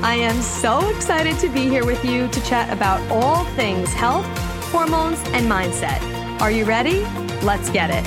I 0.00 0.14
am 0.14 0.40
so 0.42 0.88
excited 0.94 1.40
to 1.40 1.48
be 1.48 1.62
here 1.62 1.84
with 1.84 2.04
you 2.04 2.28
to 2.28 2.40
chat 2.42 2.72
about 2.72 3.00
all 3.10 3.44
things 3.56 3.92
health, 3.92 4.24
hormones, 4.70 5.18
and 5.30 5.50
mindset. 5.50 6.00
Are 6.40 6.52
you 6.52 6.64
ready? 6.64 7.00
Let's 7.42 7.68
get 7.68 7.90
it. 7.90 8.04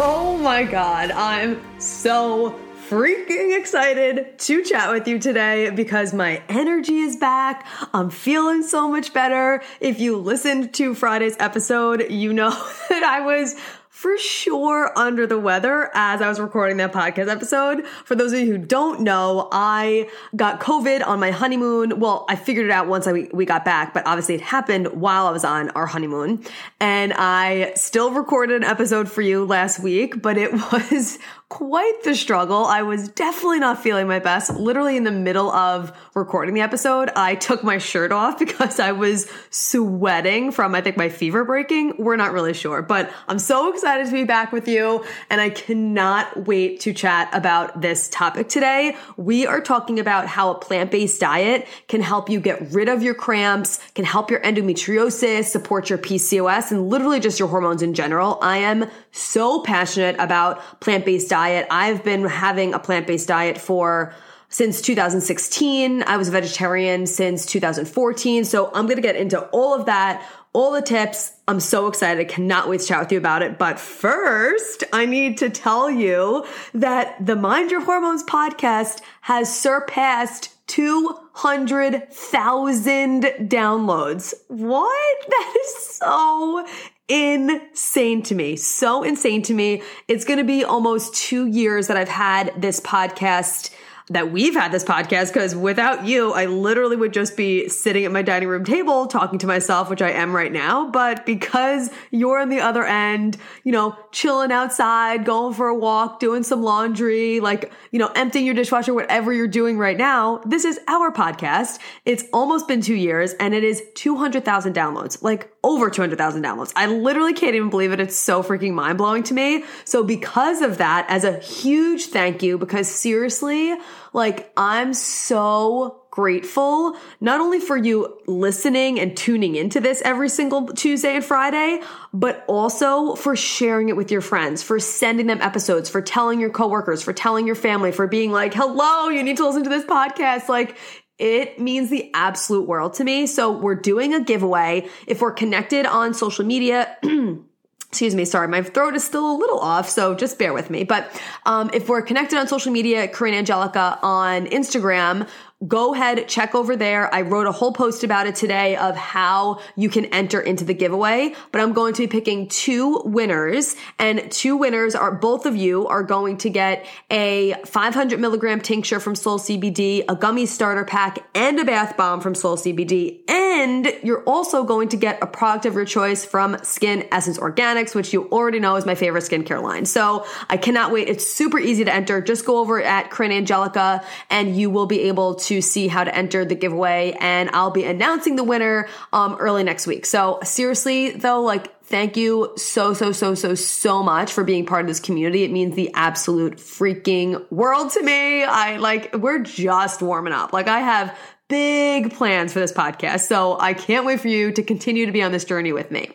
Oh 0.00 0.38
my 0.42 0.64
God, 0.64 1.10
I'm 1.10 1.60
so 1.78 2.58
freaking 2.88 3.54
excited 3.54 4.38
to 4.38 4.62
chat 4.62 4.90
with 4.90 5.06
you 5.06 5.18
today 5.18 5.68
because 5.68 6.14
my 6.14 6.42
energy 6.48 7.00
is 7.00 7.16
back. 7.16 7.66
I'm 7.92 8.08
feeling 8.08 8.62
so 8.62 8.88
much 8.88 9.12
better. 9.12 9.62
If 9.80 10.00
you 10.00 10.16
listened 10.16 10.72
to 10.74 10.94
Friday's 10.94 11.36
episode, 11.38 12.10
you 12.10 12.32
know 12.32 12.48
that 12.88 13.02
I 13.02 13.20
was 13.20 13.56
for 13.98 14.16
sure 14.16 14.96
under 14.96 15.26
the 15.26 15.40
weather 15.40 15.90
as 15.92 16.22
I 16.22 16.28
was 16.28 16.38
recording 16.38 16.76
that 16.76 16.92
podcast 16.92 17.28
episode. 17.28 17.84
For 18.04 18.14
those 18.14 18.32
of 18.32 18.38
you 18.38 18.46
who 18.46 18.56
don't 18.56 19.00
know, 19.00 19.48
I 19.50 20.08
got 20.36 20.60
COVID 20.60 21.04
on 21.04 21.18
my 21.18 21.32
honeymoon. 21.32 21.98
Well, 21.98 22.24
I 22.28 22.36
figured 22.36 22.66
it 22.66 22.70
out 22.70 22.86
once 22.86 23.08
I, 23.08 23.28
we 23.32 23.44
got 23.44 23.64
back, 23.64 23.92
but 23.92 24.06
obviously 24.06 24.36
it 24.36 24.40
happened 24.40 24.86
while 24.92 25.26
I 25.26 25.32
was 25.32 25.44
on 25.44 25.70
our 25.70 25.86
honeymoon. 25.86 26.44
And 26.78 27.12
I 27.12 27.72
still 27.74 28.12
recorded 28.12 28.62
an 28.62 28.62
episode 28.62 29.10
for 29.10 29.20
you 29.20 29.44
last 29.44 29.80
week, 29.80 30.22
but 30.22 30.38
it 30.38 30.52
was 30.72 31.18
quite 31.48 32.02
the 32.04 32.14
struggle. 32.14 32.66
I 32.66 32.82
was 32.82 33.08
definitely 33.08 33.58
not 33.58 33.82
feeling 33.82 34.06
my 34.06 34.18
best. 34.18 34.50
Literally 34.50 34.98
in 34.98 35.04
the 35.04 35.10
middle 35.10 35.50
of 35.50 35.96
recording 36.14 36.54
the 36.54 36.60
episode, 36.60 37.08
I 37.16 37.36
took 37.36 37.64
my 37.64 37.78
shirt 37.78 38.12
off 38.12 38.38
because 38.38 38.78
I 38.78 38.92
was 38.92 39.30
sweating 39.48 40.52
from, 40.52 40.74
I 40.74 40.82
think, 40.82 40.98
my 40.98 41.08
fever 41.08 41.44
breaking. 41.44 41.94
We're 41.98 42.16
not 42.16 42.32
really 42.32 42.52
sure, 42.52 42.82
but 42.82 43.10
I'm 43.28 43.38
so 43.38 43.72
excited 43.72 44.06
to 44.06 44.12
be 44.12 44.24
back 44.24 44.52
with 44.52 44.68
you 44.68 45.04
and 45.30 45.40
I 45.40 45.48
cannot 45.48 46.46
wait 46.46 46.80
to 46.80 46.92
chat 46.92 47.30
about 47.32 47.80
this 47.80 48.10
topic 48.10 48.48
today. 48.50 48.94
We 49.16 49.46
are 49.46 49.62
talking 49.62 49.98
about 49.98 50.26
how 50.26 50.50
a 50.50 50.54
plant-based 50.58 51.18
diet 51.18 51.66
can 51.88 52.02
help 52.02 52.28
you 52.28 52.40
get 52.40 52.72
rid 52.72 52.90
of 52.90 53.02
your 53.02 53.14
cramps, 53.14 53.78
can 53.94 54.04
help 54.04 54.30
your 54.30 54.40
endometriosis, 54.40 55.44
support 55.44 55.88
your 55.88 55.98
PCOS, 55.98 56.72
and 56.72 56.90
literally 56.90 57.20
just 57.20 57.38
your 57.38 57.48
hormones 57.48 57.80
in 57.80 57.94
general. 57.94 58.38
I 58.42 58.58
am 58.58 58.90
so 59.12 59.62
passionate 59.62 60.16
about 60.18 60.80
plant-based 60.80 61.30
diet. 61.30 61.37
I've 61.70 62.04
been 62.04 62.24
having 62.24 62.74
a 62.74 62.78
plant-based 62.78 63.28
diet 63.28 63.58
for 63.58 64.14
since 64.48 64.80
2016. 64.80 66.02
I 66.04 66.16
was 66.16 66.28
a 66.28 66.30
vegetarian 66.30 67.06
since 67.06 67.44
2014. 67.46 68.44
So 68.44 68.70
I'm 68.74 68.86
going 68.86 68.96
to 68.96 69.02
get 69.02 69.16
into 69.16 69.40
all 69.48 69.78
of 69.78 69.86
that, 69.86 70.26
all 70.52 70.72
the 70.72 70.82
tips. 70.82 71.32
I'm 71.46 71.60
so 71.60 71.86
excited. 71.86 72.20
I 72.20 72.24
cannot 72.24 72.68
wait 72.68 72.80
to 72.80 72.86
chat 72.86 72.98
with 73.00 73.12
you 73.12 73.18
about 73.18 73.42
it. 73.42 73.58
But 73.58 73.78
first, 73.78 74.82
I 74.92 75.06
need 75.06 75.38
to 75.38 75.48
tell 75.50 75.90
you 75.90 76.44
that 76.74 77.24
the 77.24 77.36
Mind 77.36 77.70
Your 77.70 77.82
Hormones 77.82 78.24
podcast 78.24 79.00
has 79.22 79.54
surpassed 79.54 80.54
200,000 80.68 83.22
downloads. 83.22 84.34
What? 84.48 84.94
That 85.28 85.56
is 85.60 85.76
so 85.76 86.64
insane 87.08 88.22
to 88.24 88.34
me. 88.34 88.56
So 88.56 89.02
insane 89.02 89.42
to 89.42 89.54
me. 89.54 89.82
It's 90.08 90.24
going 90.24 90.38
to 90.38 90.44
be 90.44 90.64
almost 90.64 91.14
two 91.14 91.46
years 91.46 91.86
that 91.88 91.96
I've 91.96 92.08
had 92.08 92.52
this 92.60 92.80
podcast 92.80 93.70
that 94.10 94.32
we've 94.32 94.54
had 94.54 94.72
this 94.72 94.84
podcast 94.84 95.28
because 95.28 95.54
without 95.54 96.06
you, 96.06 96.32
I 96.32 96.46
literally 96.46 96.96
would 96.96 97.12
just 97.12 97.36
be 97.36 97.68
sitting 97.68 98.04
at 98.04 98.12
my 98.12 98.22
dining 98.22 98.48
room 98.48 98.64
table 98.64 99.06
talking 99.06 99.38
to 99.40 99.46
myself, 99.46 99.90
which 99.90 100.00
I 100.00 100.10
am 100.10 100.34
right 100.34 100.52
now. 100.52 100.90
But 100.90 101.26
because 101.26 101.90
you're 102.10 102.38
on 102.38 102.48
the 102.48 102.60
other 102.60 102.84
end, 102.84 103.36
you 103.64 103.72
know, 103.72 103.96
chilling 104.12 104.50
outside, 104.50 105.24
going 105.24 105.54
for 105.54 105.68
a 105.68 105.74
walk, 105.74 106.20
doing 106.20 106.42
some 106.42 106.62
laundry, 106.62 107.40
like, 107.40 107.70
you 107.90 107.98
know, 107.98 108.10
emptying 108.14 108.46
your 108.46 108.54
dishwasher, 108.54 108.94
whatever 108.94 109.32
you're 109.32 109.46
doing 109.46 109.76
right 109.78 109.96
now, 109.96 110.38
this 110.46 110.64
is 110.64 110.80
our 110.88 111.12
podcast. 111.12 111.78
It's 112.04 112.24
almost 112.32 112.66
been 112.66 112.80
two 112.80 112.94
years 112.94 113.34
and 113.34 113.54
it 113.54 113.64
is 113.64 113.82
200,000 113.94 114.74
downloads, 114.74 115.22
like 115.22 115.52
over 115.62 115.90
200,000 115.90 116.42
downloads. 116.42 116.72
I 116.76 116.86
literally 116.86 117.34
can't 117.34 117.54
even 117.54 117.68
believe 117.68 117.92
it. 117.92 118.00
It's 118.00 118.16
so 118.16 118.42
freaking 118.42 118.72
mind 118.72 118.96
blowing 118.96 119.22
to 119.24 119.34
me. 119.34 119.64
So 119.84 120.02
because 120.02 120.62
of 120.62 120.78
that, 120.78 121.06
as 121.10 121.24
a 121.24 121.38
huge 121.38 122.06
thank 122.06 122.42
you, 122.42 122.56
because 122.56 122.88
seriously, 122.88 123.76
like, 124.12 124.52
I'm 124.56 124.94
so 124.94 126.02
grateful 126.10 126.96
not 127.20 127.40
only 127.40 127.60
for 127.60 127.76
you 127.76 128.18
listening 128.26 128.98
and 128.98 129.16
tuning 129.16 129.54
into 129.54 129.80
this 129.80 130.02
every 130.04 130.28
single 130.28 130.66
Tuesday 130.66 131.14
and 131.14 131.24
Friday, 131.24 131.80
but 132.12 132.44
also 132.48 133.14
for 133.14 133.36
sharing 133.36 133.88
it 133.88 133.96
with 133.96 134.10
your 134.10 134.20
friends, 134.20 134.62
for 134.62 134.80
sending 134.80 135.26
them 135.26 135.40
episodes, 135.40 135.88
for 135.88 136.02
telling 136.02 136.40
your 136.40 136.50
coworkers, 136.50 137.02
for 137.02 137.12
telling 137.12 137.46
your 137.46 137.54
family, 137.54 137.92
for 137.92 138.06
being 138.06 138.32
like, 138.32 138.52
hello, 138.52 139.08
you 139.08 139.22
need 139.22 139.36
to 139.36 139.46
listen 139.46 139.62
to 139.64 139.70
this 139.70 139.84
podcast. 139.84 140.48
Like, 140.48 140.76
it 141.18 141.58
means 141.60 141.90
the 141.90 142.10
absolute 142.14 142.68
world 142.68 142.94
to 142.94 143.04
me. 143.04 143.26
So 143.26 143.50
we're 143.50 143.74
doing 143.74 144.14
a 144.14 144.20
giveaway. 144.20 144.88
If 145.06 145.20
we're 145.20 145.32
connected 145.32 145.84
on 145.84 146.14
social 146.14 146.44
media, 146.44 146.96
excuse 147.90 148.14
me 148.14 148.24
sorry 148.24 148.48
my 148.48 148.62
throat 148.62 148.94
is 148.94 149.02
still 149.02 149.30
a 149.30 149.36
little 149.36 149.58
off 149.58 149.88
so 149.88 150.14
just 150.14 150.38
bear 150.38 150.52
with 150.52 150.70
me. 150.70 150.84
But 150.84 151.10
um, 151.46 151.70
if 151.72 151.88
we're 151.88 152.02
connected 152.02 152.38
on 152.38 152.46
social 152.46 152.72
media 152.72 153.08
corinne 153.08 153.34
angelica 153.34 153.98
on 154.02 154.46
instagram 154.46 155.28
go 155.66 155.92
ahead, 155.92 156.28
check 156.28 156.54
over 156.54 156.76
there. 156.76 157.12
I 157.12 157.22
wrote 157.22 157.48
a 157.48 157.52
whole 157.52 157.72
post 157.72 158.04
about 158.04 158.28
it 158.28 158.36
today 158.36 158.76
of 158.76 158.94
how 158.94 159.60
you 159.74 159.88
can 159.88 160.04
enter 160.06 160.40
into 160.40 160.64
the 160.64 160.74
giveaway, 160.74 161.34
but 161.50 161.60
I'm 161.60 161.72
going 161.72 161.94
to 161.94 162.02
be 162.02 162.06
picking 162.06 162.46
two 162.46 163.02
winners 163.04 163.74
and 163.98 164.30
two 164.30 164.56
winners 164.56 164.94
are 164.94 165.10
both 165.10 165.46
of 165.46 165.56
you 165.56 165.88
are 165.88 166.04
going 166.04 166.36
to 166.38 166.50
get 166.50 166.86
a 167.10 167.54
500 167.64 168.20
milligram 168.20 168.60
tincture 168.60 169.00
from 169.00 169.16
Soul 169.16 169.40
CBD, 169.40 170.04
a 170.08 170.14
gummy 170.14 170.46
starter 170.46 170.84
pack 170.84 171.28
and 171.34 171.58
a 171.58 171.64
bath 171.64 171.96
bomb 171.96 172.20
from 172.20 172.36
Soul 172.36 172.56
CBD. 172.56 173.28
And 173.28 173.92
you're 174.04 174.22
also 174.24 174.62
going 174.62 174.90
to 174.90 174.96
get 174.96 175.20
a 175.22 175.26
product 175.26 175.66
of 175.66 175.74
your 175.74 175.84
choice 175.84 176.24
from 176.24 176.56
Skin 176.62 177.08
Essence 177.10 177.36
Organics, 177.36 177.96
which 177.96 178.12
you 178.12 178.28
already 178.30 178.60
know 178.60 178.76
is 178.76 178.86
my 178.86 178.94
favorite 178.94 179.24
skincare 179.24 179.60
line. 179.60 179.86
So 179.86 180.24
I 180.48 180.56
cannot 180.56 180.92
wait. 180.92 181.08
It's 181.08 181.28
super 181.28 181.58
easy 181.58 181.84
to 181.84 181.92
enter. 181.92 182.20
Just 182.20 182.46
go 182.46 182.58
over 182.58 182.80
at 182.80 183.10
Corinne 183.10 183.32
Angelica 183.32 184.04
and 184.30 184.56
you 184.56 184.70
will 184.70 184.86
be 184.86 185.00
able 185.02 185.34
to 185.34 185.47
to 185.48 185.62
see 185.62 185.88
how 185.88 186.04
to 186.04 186.14
enter 186.14 186.44
the 186.44 186.54
giveaway 186.54 187.16
and 187.18 187.48
I'll 187.54 187.70
be 187.70 187.84
announcing 187.84 188.36
the 188.36 188.44
winner 188.44 188.86
um, 189.14 189.36
early 189.40 189.64
next 189.64 189.86
week. 189.86 190.04
So 190.04 190.38
seriously 190.42 191.10
though, 191.10 191.40
like 191.40 191.82
thank 191.84 192.18
you 192.18 192.52
so, 192.56 192.92
so, 192.92 193.12
so, 193.12 193.34
so, 193.34 193.54
so 193.54 194.02
much 194.02 194.30
for 194.30 194.44
being 194.44 194.66
part 194.66 194.82
of 194.82 194.88
this 194.88 195.00
community. 195.00 195.44
It 195.44 195.50
means 195.50 195.74
the 195.74 195.90
absolute 195.94 196.58
freaking 196.58 197.50
world 197.50 197.92
to 197.92 198.02
me. 198.02 198.44
I 198.44 198.76
like, 198.76 199.14
we're 199.14 199.38
just 199.38 200.02
warming 200.02 200.34
up. 200.34 200.52
Like 200.52 200.68
I 200.68 200.80
have 200.80 201.16
big 201.48 202.12
plans 202.12 202.52
for 202.52 202.60
this 202.60 202.72
podcast. 202.72 203.20
So 203.20 203.58
I 203.58 203.72
can't 203.72 204.04
wait 204.04 204.20
for 204.20 204.28
you 204.28 204.52
to 204.52 204.62
continue 204.62 205.06
to 205.06 205.12
be 205.12 205.22
on 205.22 205.32
this 205.32 205.46
journey 205.46 205.72
with 205.72 205.90
me. 205.90 206.10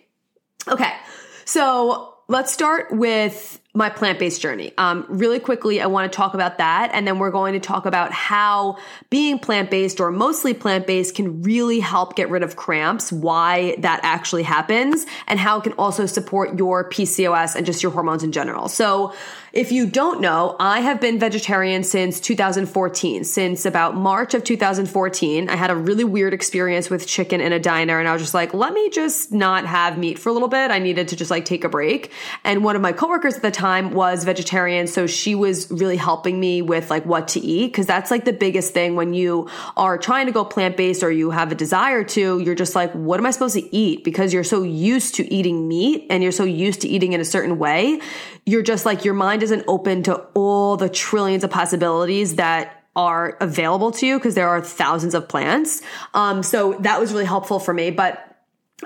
Okay. 0.68 0.94
So 1.46 2.14
let's 2.28 2.54
start 2.54 2.92
with 2.92 3.60
my 3.76 3.90
plant 3.90 4.20
based 4.20 4.40
journey. 4.40 4.72
Um, 4.78 5.06
really 5.10 5.40
quickly, 5.40 5.82
I 5.82 5.88
want 5.88 6.12
to 6.12 6.16
talk 6.16 6.36
about 6.36 6.60
that. 6.60 6.92
And 6.94 7.08
then 7.08 7.18
we're 7.18 7.32
going 7.32 7.54
to 7.54 7.60
talk 7.60 7.88
about 7.88 8.12
how 8.12 8.78
being 9.10 9.40
plant 9.40 9.72
based 9.72 10.00
or 10.00 10.12
mostly 10.12 10.54
plant 10.54 10.86
based 10.86 11.16
can 11.16 11.42
really 11.42 11.80
help 11.80 12.16
get 12.16 12.30
rid 12.30 12.44
of 12.44 12.56
cramps, 12.56 13.12
why 13.12 13.76
that 13.80 14.00
actually 14.04 14.44
happens, 14.44 15.08
and 15.26 15.40
how 15.40 15.58
it 15.58 15.64
can 15.64 15.74
also 15.74 16.06
support 16.06 16.60
your 16.60 16.88
PCOS 16.88 17.56
and 17.56 17.66
just 17.66 17.82
your 17.82 17.92
hormones 17.92 18.24
in 18.24 18.32
general. 18.32 18.68
So, 18.68 19.14
if 19.54 19.72
you 19.72 19.86
don't 19.86 20.20
know, 20.20 20.56
I 20.60 20.80
have 20.80 21.00
been 21.00 21.20
vegetarian 21.20 21.84
since 21.84 22.20
2014. 22.20 23.24
Since 23.24 23.68
about 23.68 23.96
March 23.96 24.34
of 24.34 24.44
2014, 24.44 25.48
I 25.48 25.56
had 25.56 25.70
a 25.70 25.76
really 25.76 26.04
weird 26.04 26.34
experience 26.34 26.90
with 26.90 27.06
chicken 27.06 27.40
in 27.40 27.54
a 27.54 27.60
diner 27.60 28.00
and 28.00 28.08
I 28.08 28.14
was 28.14 28.24
just 28.24 28.34
like, 28.34 28.56
let 28.56 28.74
me 28.74 28.90
just 28.90 29.32
not 29.32 29.68
have 29.68 29.96
meat 29.96 30.18
for 30.18 30.30
a 30.30 30.34
little 30.34 30.48
bit. 30.48 30.72
I 30.72 30.80
needed 30.80 31.10
to 31.10 31.16
just 31.16 31.30
like 31.30 31.46
take 31.46 31.64
a 31.64 31.70
break. 31.70 32.12
And 32.44 32.64
one 32.64 32.76
of 32.76 32.82
my 32.82 32.94
coworkers 32.94 33.36
at 33.36 33.44
the 33.44 33.52
time 33.52 33.63
was 33.64 34.24
vegetarian. 34.24 34.88
So 34.88 35.08
she 35.08 35.36
was 35.36 35.72
really 35.72 35.98
helping 35.98 36.40
me 36.40 36.62
with 36.62 36.90
like 36.90 37.06
what 37.06 37.30
to 37.30 37.40
eat. 37.40 37.74
Cause 37.74 37.86
that's 37.86 38.12
like 38.12 38.26
the 38.26 38.34
biggest 38.34 38.74
thing 38.74 38.96
when 38.96 39.14
you 39.14 39.50
are 39.78 39.98
trying 39.98 40.26
to 40.28 40.32
go 40.32 40.46
plant 40.46 40.78
based 40.78 41.04
or 41.04 41.12
you 41.12 41.32
have 41.32 41.52
a 41.52 41.56
desire 41.56 42.04
to, 42.04 42.40
you're 42.40 42.56
just 42.56 42.76
like, 42.76 42.92
what 42.94 43.20
am 43.20 43.26
I 43.26 43.32
supposed 43.32 43.56
to 43.56 43.76
eat? 43.76 44.04
Because 44.04 44.34
you're 44.34 44.44
so 44.44 44.64
used 44.64 45.16
to 45.16 45.34
eating 45.34 45.68
meat 45.68 46.08
and 46.10 46.22
you're 46.22 46.32
so 46.32 46.44
used 46.44 46.82
to 46.82 46.88
eating 46.88 47.14
in 47.14 47.22
a 47.22 47.26
certain 47.26 47.58
way. 47.58 48.00
You're 48.46 48.64
just 48.64 48.86
like, 48.86 49.06
your 49.06 49.14
mind 49.14 49.44
isn't 49.44 49.64
open 49.68 50.04
to 50.04 50.16
all 50.34 50.78
the 50.78 50.90
trillions 50.90 51.44
of 51.44 51.50
possibilities 51.50 52.36
that 52.36 52.84
are 52.96 53.38
available 53.42 53.92
to 53.92 54.06
you 54.06 54.20
because 54.20 54.36
there 54.36 54.50
are 54.50 54.62
thousands 54.62 55.16
of 55.16 55.28
plants. 55.28 55.82
Um, 56.14 56.44
so 56.44 56.74
that 56.82 57.00
was 57.00 57.12
really 57.12 57.26
helpful 57.26 57.60
for 57.60 57.74
me. 57.74 57.90
But 57.90 58.33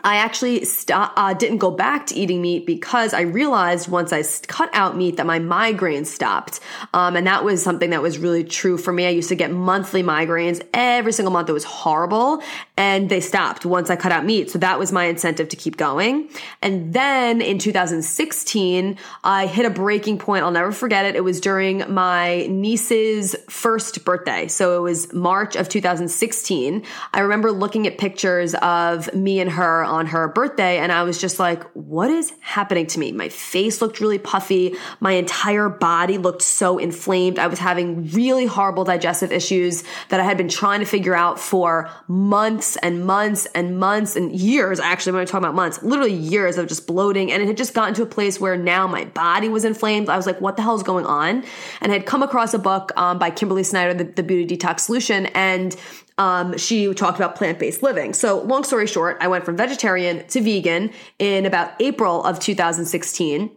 I 0.04 0.18
actually 0.18 0.66
st- 0.66 1.12
uh, 1.16 1.34
didn't 1.34 1.58
go 1.58 1.72
back 1.72 2.08
to 2.08 2.16
eating 2.16 2.42
meat 2.42 2.66
because 2.66 3.14
I 3.14 3.22
realized 3.22 3.88
once 3.88 4.14
I 4.14 4.24
cut 4.48 4.70
out 4.74 4.98
meat 4.98 5.18
that 5.18 5.26
my 5.26 5.40
migraines 5.40 6.08
stopped. 6.08 6.60
Um, 6.94 7.16
and 7.16 7.26
that 7.28 7.44
was 7.44 7.64
something 7.64 7.90
that 7.92 8.02
was 8.02 8.18
really 8.18 8.44
true 8.44 8.78
for 8.78 8.92
me. 8.94 9.06
I 9.06 9.10
used 9.10 9.30
to 9.30 9.36
get 9.36 9.52
monthly 9.52 10.04
migraines 10.04 10.66
every 10.74 11.12
single 11.12 11.32
month. 11.32 11.50
It 11.50 11.54
was 11.54 11.64
horrible 11.64 12.42
and 12.78 13.10
they 13.10 13.20
stopped 13.20 13.66
once 13.66 13.90
I 13.90 13.96
cut 13.96 14.12
out 14.12 14.26
meat. 14.26 14.52
So 14.52 14.60
that 14.60 14.78
was 14.80 14.92
my 14.92 15.06
incentive 15.06 15.50
to 15.50 15.56
keep 15.56 15.78
going. 15.78 16.30
And 16.62 16.94
then 16.94 17.42
in 17.42 17.60
2016, 17.60 18.98
I 19.24 19.48
hit 19.48 19.66
a 19.66 19.70
breaking 19.70 20.20
point. 20.20 20.44
I'll 20.44 20.52
never 20.52 20.72
forget 20.72 21.06
it. 21.06 21.16
It 21.16 21.24
was 21.24 21.42
during 21.42 21.92
my 21.92 22.48
niece's 22.50 23.36
first 23.50 24.06
birthday. 24.06 24.48
So 24.48 24.78
it 24.78 24.82
was 24.82 25.12
March 25.14 25.56
of 25.56 25.70
2016. 25.70 26.84
I 27.14 27.20
remember 27.20 27.52
looking 27.52 27.88
at 27.88 27.98
pictures 27.98 28.54
of 28.56 29.14
me 29.14 29.40
and 29.40 29.52
her 29.52 29.84
on 29.88 30.08
her 30.08 30.28
birthday 30.28 30.78
and 30.78 30.92
I 30.92 31.04
was 31.04 31.20
just 31.20 31.40
like, 31.40 31.64
what 31.74 32.10
is 32.10 32.34
happening 32.42 32.88
to 32.88 33.00
me? 33.00 33.12
My 33.12 33.30
face 33.30 33.82
looked 33.82 34.00
really 34.00 34.20
puffy. 34.20 34.76
My 35.00 35.14
entire 35.14 35.70
body 35.70 36.18
looked 36.18 36.42
so 36.42 36.78
inflamed. 36.78 37.40
I 37.40 37.48
was 37.48 37.60
having 37.60 38.08
really 38.12 38.46
horrible 38.46 38.84
digestive 38.84 39.32
issues 39.32 39.84
that 40.10 40.20
I 40.20 40.24
had 40.24 40.38
been 40.38 40.50
trying 40.50 40.80
to 40.82 40.86
figure 40.86 41.16
out 41.16 41.40
for 41.40 41.90
months 42.08 42.76
and 42.78 43.06
months 43.06 43.48
and 43.56 43.80
months 43.80 44.16
and 44.16 44.32
years. 44.32 44.80
Actually, 44.80 45.14
when 45.14 45.22
I 45.22 45.26
talk 45.26 45.40
about 45.40 45.56
months, 45.56 45.82
literally 45.82 46.14
years 46.14 46.58
of 46.58 46.68
just 46.68 46.88
bloating. 46.88 47.32
And 47.32 47.42
it 47.42 47.48
had 47.48 47.58
just 47.58 47.74
gotten 47.74 47.94
to 47.96 48.04
a 48.04 48.08
place 48.08 48.40
where 48.40 48.58
now 48.58 48.88
my 48.88 49.06
body 49.06 49.50
was 49.50 49.66
inflamed. 49.66 50.10
I 50.10 50.18
was 50.18 50.26
like, 50.26 50.42
what 50.42 50.56
the 50.56 50.62
hell 50.62 50.76
is 50.76 50.84
going 50.84 51.06
on? 51.06 51.44
And 51.82 51.92
I 51.92 51.96
had 51.96 52.06
come 52.06 52.24
across 52.24 52.54
a 52.54 52.60
book 52.60 52.92
um, 52.98 53.20
by 53.20 53.30
Kimberly 53.30 53.64
Snyder, 53.64 53.94
the, 53.94 54.04
the 54.04 54.24
Beauty 54.24 54.58
Detox 54.58 54.82
Solution. 54.82 55.28
And 55.28 55.76
um, 56.18 56.58
she 56.58 56.94
talked 56.94 57.18
about 57.18 57.36
plant 57.36 57.60
based 57.60 57.84
living. 57.84 58.14
So, 58.14 58.42
long 58.42 58.64
story 58.64 58.88
short, 58.88 59.18
I 59.22 59.28
went 59.28 59.46
from 59.46 59.56
vegetarian 59.56 60.28
to 60.28 60.42
vegan 60.42 60.92
in 61.20 61.46
about 61.46 61.74
April 61.80 62.24
of 62.24 62.40
2016 62.40 63.52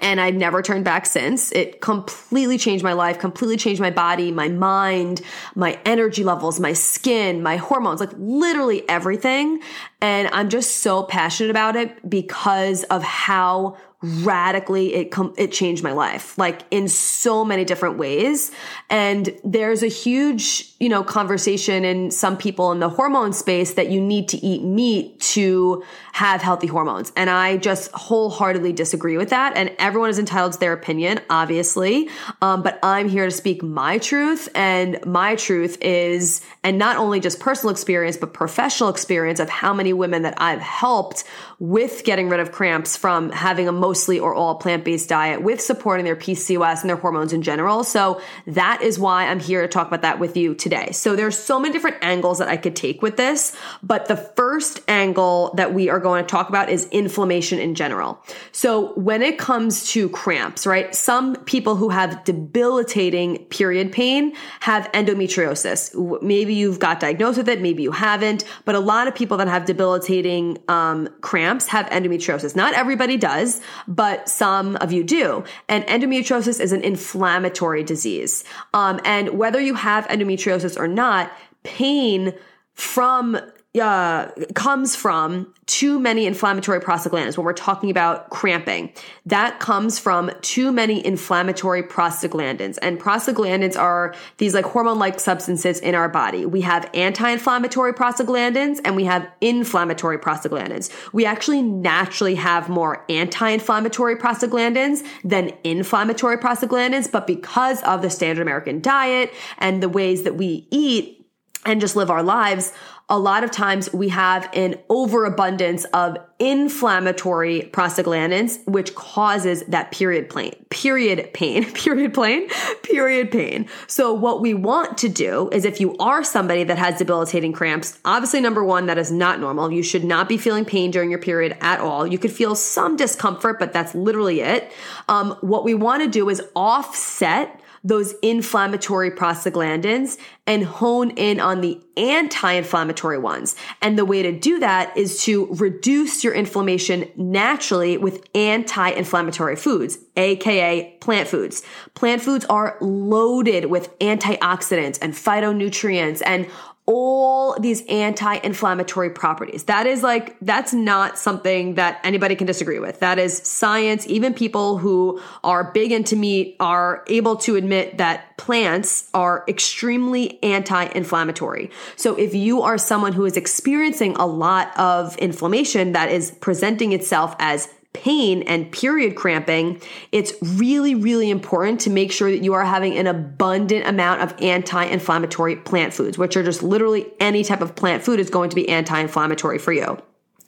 and 0.00 0.20
I've 0.20 0.34
never 0.34 0.62
turned 0.62 0.84
back 0.84 1.06
since. 1.06 1.52
It 1.52 1.80
completely 1.80 2.58
changed 2.58 2.84
my 2.84 2.92
life, 2.92 3.18
completely 3.18 3.56
changed 3.56 3.80
my 3.80 3.90
body, 3.90 4.32
my 4.32 4.48
mind, 4.48 5.20
my 5.54 5.78
energy 5.84 6.24
levels, 6.24 6.58
my 6.58 6.72
skin, 6.72 7.42
my 7.42 7.56
hormones, 7.56 8.00
like 8.00 8.12
literally 8.16 8.88
everything. 8.88 9.60
And 10.00 10.28
I'm 10.32 10.48
just 10.48 10.78
so 10.78 11.04
passionate 11.04 11.50
about 11.50 11.76
it 11.76 12.08
because 12.08 12.84
of 12.84 13.02
how 13.02 13.76
radically 14.02 14.94
it 14.94 15.10
com- 15.10 15.32
it 15.38 15.50
changed 15.50 15.82
my 15.82 15.92
life 15.92 16.36
like 16.36 16.60
in 16.70 16.88
so 16.88 17.42
many 17.44 17.64
different 17.64 17.96
ways. 17.96 18.52
And 18.90 19.34
there's 19.42 19.82
a 19.82 19.86
huge 19.88 20.74
you 20.78 20.90
know 20.90 21.02
conversation 21.02 21.84
in 21.84 22.10
some 22.10 22.36
people 22.36 22.70
in 22.72 22.80
the 22.80 22.90
hormone 22.90 23.32
space 23.32 23.74
that 23.74 23.88
you 23.88 24.00
need 24.00 24.28
to 24.28 24.36
eat 24.44 24.62
meat 24.62 25.18
to 25.20 25.82
have 26.12 26.42
healthy 26.42 26.66
hormones. 26.66 27.12
And 27.16 27.30
i 27.30 27.56
just 27.56 27.90
wholeheartedly 27.92 28.74
disagree 28.74 29.16
with 29.16 29.30
that. 29.30 29.56
And 29.56 29.74
everyone 29.78 30.10
is 30.10 30.18
entitled 30.18 30.52
to 30.52 30.58
their 30.58 30.74
opinion 30.74 31.20
obviously. 31.30 32.10
Um, 32.42 32.62
but 32.62 32.78
i'm 32.82 33.08
here 33.08 33.24
to 33.24 33.30
speak 33.30 33.62
my 33.62 33.98
truth. 33.98 34.50
And 34.54 35.04
my 35.06 35.34
truth 35.36 35.78
is 35.80 36.42
and 36.62 36.78
not 36.78 36.98
only 36.98 37.20
just 37.20 37.40
personal 37.40 37.70
experience 37.70 38.18
but 38.18 38.34
professional 38.34 38.90
experience 38.90 39.40
of 39.40 39.48
how 39.48 39.72
many 39.72 39.94
women 39.94 40.22
that 40.22 40.34
i've 40.38 40.60
helped 40.60 41.24
with 41.58 42.04
getting 42.04 42.28
rid 42.28 42.40
of 42.40 42.52
cramps 42.52 42.96
from 42.96 43.30
having 43.30 43.68
a 43.68 43.72
mostly 43.94 44.18
or 44.18 44.34
all 44.34 44.56
plant-based 44.56 45.08
diet 45.08 45.40
with 45.40 45.60
supporting 45.60 46.04
their 46.04 46.16
PCOS 46.16 46.80
and 46.80 46.90
their 46.90 46.96
hormones 46.96 47.32
in 47.32 47.42
general. 47.42 47.84
So 47.84 48.20
that 48.48 48.82
is 48.82 48.98
why 48.98 49.28
I'm 49.28 49.38
here 49.38 49.62
to 49.62 49.68
talk 49.68 49.86
about 49.86 50.02
that 50.02 50.18
with 50.18 50.36
you 50.36 50.56
today. 50.56 50.90
So 50.90 51.14
there's 51.14 51.38
so 51.38 51.60
many 51.60 51.72
different 51.72 51.98
angles 52.02 52.38
that 52.38 52.48
I 52.48 52.56
could 52.56 52.74
take 52.74 53.02
with 53.02 53.16
this, 53.16 53.56
but 53.84 54.06
the 54.06 54.16
first 54.16 54.80
angle 54.88 55.54
that 55.54 55.72
we 55.72 55.90
are 55.90 56.00
going 56.00 56.24
to 56.24 56.28
talk 56.28 56.48
about 56.48 56.70
is 56.70 56.88
inflammation 56.90 57.60
in 57.60 57.76
general. 57.76 58.20
So 58.50 58.94
when 58.94 59.22
it 59.22 59.38
comes 59.38 59.88
to 59.92 60.08
cramps, 60.08 60.66
right? 60.66 60.92
Some 60.92 61.36
people 61.44 61.76
who 61.76 61.90
have 61.90 62.24
debilitating 62.24 63.44
period 63.44 63.92
pain 63.92 64.32
have 64.58 64.90
endometriosis. 64.90 66.20
Maybe 66.20 66.54
you've 66.54 66.80
got 66.80 66.98
diagnosed 66.98 67.38
with 67.38 67.48
it, 67.48 67.62
maybe 67.62 67.84
you 67.84 67.92
haven't, 67.92 68.42
but 68.64 68.74
a 68.74 68.80
lot 68.80 69.06
of 69.06 69.14
people 69.14 69.36
that 69.36 69.46
have 69.46 69.66
debilitating 69.66 70.58
um, 70.66 71.08
cramps 71.20 71.68
have 71.68 71.86
endometriosis. 71.90 72.56
Not 72.56 72.74
everybody 72.74 73.16
does, 73.16 73.60
but 73.86 74.28
some 74.28 74.76
of 74.76 74.92
you 74.92 75.04
do. 75.04 75.44
And 75.68 75.84
endometriosis 75.86 76.60
is 76.60 76.72
an 76.72 76.82
inflammatory 76.82 77.82
disease. 77.82 78.44
Um, 78.72 79.00
and 79.04 79.30
whether 79.30 79.60
you 79.60 79.74
have 79.74 80.06
endometriosis 80.08 80.78
or 80.78 80.88
not, 80.88 81.32
pain 81.62 82.34
from 82.74 83.38
uh, 83.80 84.30
comes 84.54 84.94
from 84.94 85.52
too 85.66 85.98
many 85.98 86.26
inflammatory 86.26 86.78
prostaglandins 86.78 87.36
when 87.36 87.44
we're 87.44 87.52
talking 87.52 87.90
about 87.90 88.30
cramping. 88.30 88.92
That 89.26 89.58
comes 89.58 89.98
from 89.98 90.30
too 90.42 90.70
many 90.70 91.04
inflammatory 91.04 91.82
prostaglandins. 91.82 92.78
And 92.82 93.00
prostaglandins 93.00 93.76
are 93.76 94.14
these 94.36 94.54
like 94.54 94.64
hormone 94.64 94.98
like 94.98 95.18
substances 95.18 95.80
in 95.80 95.94
our 95.96 96.08
body. 96.08 96.46
We 96.46 96.60
have 96.60 96.88
anti 96.94 97.28
inflammatory 97.30 97.92
prostaglandins 97.92 98.80
and 98.84 98.94
we 98.94 99.04
have 99.04 99.28
inflammatory 99.40 100.18
prostaglandins. 100.18 100.92
We 101.12 101.26
actually 101.26 101.62
naturally 101.62 102.36
have 102.36 102.68
more 102.68 103.04
anti 103.08 103.48
inflammatory 103.48 104.16
prostaglandins 104.16 105.04
than 105.24 105.52
inflammatory 105.64 106.36
prostaglandins, 106.36 107.10
but 107.10 107.26
because 107.26 107.82
of 107.82 108.02
the 108.02 108.10
standard 108.10 108.42
American 108.42 108.80
diet 108.80 109.32
and 109.58 109.82
the 109.82 109.88
ways 109.88 110.22
that 110.22 110.36
we 110.36 110.68
eat, 110.70 111.23
and 111.64 111.80
just 111.80 111.96
live 111.96 112.10
our 112.10 112.22
lives, 112.22 112.72
a 113.10 113.18
lot 113.18 113.44
of 113.44 113.50
times 113.50 113.92
we 113.92 114.08
have 114.08 114.48
an 114.54 114.76
overabundance 114.88 115.84
of 115.92 116.16
inflammatory 116.38 117.68
prostaglandins, 117.70 118.66
which 118.66 118.94
causes 118.94 119.62
that 119.64 119.92
period 119.92 120.30
pain, 120.30 120.54
period 120.70 121.30
pain, 121.34 121.70
period 121.74 122.14
pain, 122.14 122.48
period 122.82 123.30
pain. 123.30 123.68
So 123.88 124.14
what 124.14 124.40
we 124.40 124.54
want 124.54 124.96
to 124.98 125.10
do 125.10 125.50
is 125.52 125.66
if 125.66 125.80
you 125.80 125.94
are 125.98 126.24
somebody 126.24 126.64
that 126.64 126.78
has 126.78 126.96
debilitating 126.96 127.52
cramps, 127.52 127.98
obviously 128.06 128.40
number 128.40 128.64
one, 128.64 128.86
that 128.86 128.96
is 128.96 129.12
not 129.12 129.38
normal. 129.38 129.70
You 129.70 129.82
should 129.82 130.04
not 130.04 130.26
be 130.26 130.38
feeling 130.38 130.64
pain 130.64 130.90
during 130.90 131.10
your 131.10 131.20
period 131.20 131.58
at 131.60 131.80
all. 131.80 132.06
You 132.06 132.18
could 132.18 132.32
feel 132.32 132.54
some 132.54 132.96
discomfort, 132.96 133.58
but 133.58 133.74
that's 133.74 133.94
literally 133.94 134.40
it. 134.40 134.72
Um, 135.10 135.36
what 135.42 135.62
we 135.62 135.74
want 135.74 136.02
to 136.02 136.08
do 136.08 136.30
is 136.30 136.40
offset 136.56 137.60
those 137.84 138.14
inflammatory 138.22 139.10
prostaglandins 139.10 140.18
and 140.46 140.64
hone 140.64 141.10
in 141.10 141.38
on 141.38 141.60
the 141.60 141.78
anti-inflammatory 141.96 143.18
ones. 143.18 143.54
And 143.82 143.98
the 143.98 144.06
way 144.06 144.22
to 144.22 144.32
do 144.32 144.58
that 144.60 144.96
is 144.96 145.22
to 145.24 145.46
reduce 145.54 146.24
your 146.24 146.34
inflammation 146.34 147.10
naturally 147.16 147.98
with 147.98 148.26
anti-inflammatory 148.34 149.56
foods, 149.56 149.98
aka 150.16 150.96
plant 151.00 151.28
foods. 151.28 151.62
Plant 151.94 152.22
foods 152.22 152.46
are 152.46 152.78
loaded 152.80 153.66
with 153.66 153.96
antioxidants 153.98 154.98
and 155.00 155.12
phytonutrients 155.12 156.22
and 156.24 156.48
all 156.86 157.58
these 157.58 157.82
anti-inflammatory 157.86 159.08
properties. 159.08 159.64
That 159.64 159.86
is 159.86 160.02
like, 160.02 160.36
that's 160.42 160.74
not 160.74 161.18
something 161.18 161.76
that 161.76 161.98
anybody 162.04 162.36
can 162.36 162.46
disagree 162.46 162.78
with. 162.78 163.00
That 163.00 163.18
is 163.18 163.38
science. 163.38 164.06
Even 164.06 164.34
people 164.34 164.76
who 164.76 165.18
are 165.42 165.72
big 165.72 165.92
into 165.92 166.14
meat 166.14 166.56
are 166.60 167.02
able 167.06 167.36
to 167.36 167.56
admit 167.56 167.96
that 167.96 168.36
plants 168.36 169.08
are 169.14 169.44
extremely 169.48 170.42
anti-inflammatory. 170.42 171.70
So 171.96 172.16
if 172.16 172.34
you 172.34 172.60
are 172.60 172.76
someone 172.76 173.14
who 173.14 173.24
is 173.24 173.38
experiencing 173.38 174.16
a 174.16 174.26
lot 174.26 174.78
of 174.78 175.16
inflammation 175.16 175.92
that 175.92 176.10
is 176.10 176.32
presenting 176.32 176.92
itself 176.92 177.34
as 177.38 177.68
pain 177.94 178.42
and 178.42 178.70
period 178.70 179.16
cramping, 179.16 179.80
it's 180.12 180.34
really, 180.42 180.94
really 180.94 181.30
important 181.30 181.80
to 181.80 181.90
make 181.90 182.12
sure 182.12 182.30
that 182.30 182.42
you 182.42 182.52
are 182.52 182.64
having 182.64 182.98
an 182.98 183.06
abundant 183.06 183.86
amount 183.86 184.20
of 184.20 184.34
anti 184.42 184.84
inflammatory 184.84 185.56
plant 185.56 185.94
foods, 185.94 186.18
which 186.18 186.36
are 186.36 186.42
just 186.42 186.62
literally 186.62 187.06
any 187.20 187.42
type 187.42 187.62
of 187.62 187.74
plant 187.74 188.02
food 188.02 188.20
is 188.20 188.28
going 188.28 188.50
to 188.50 188.56
be 188.56 188.68
anti 188.68 189.00
inflammatory 189.00 189.58
for 189.58 189.72
you. 189.72 189.96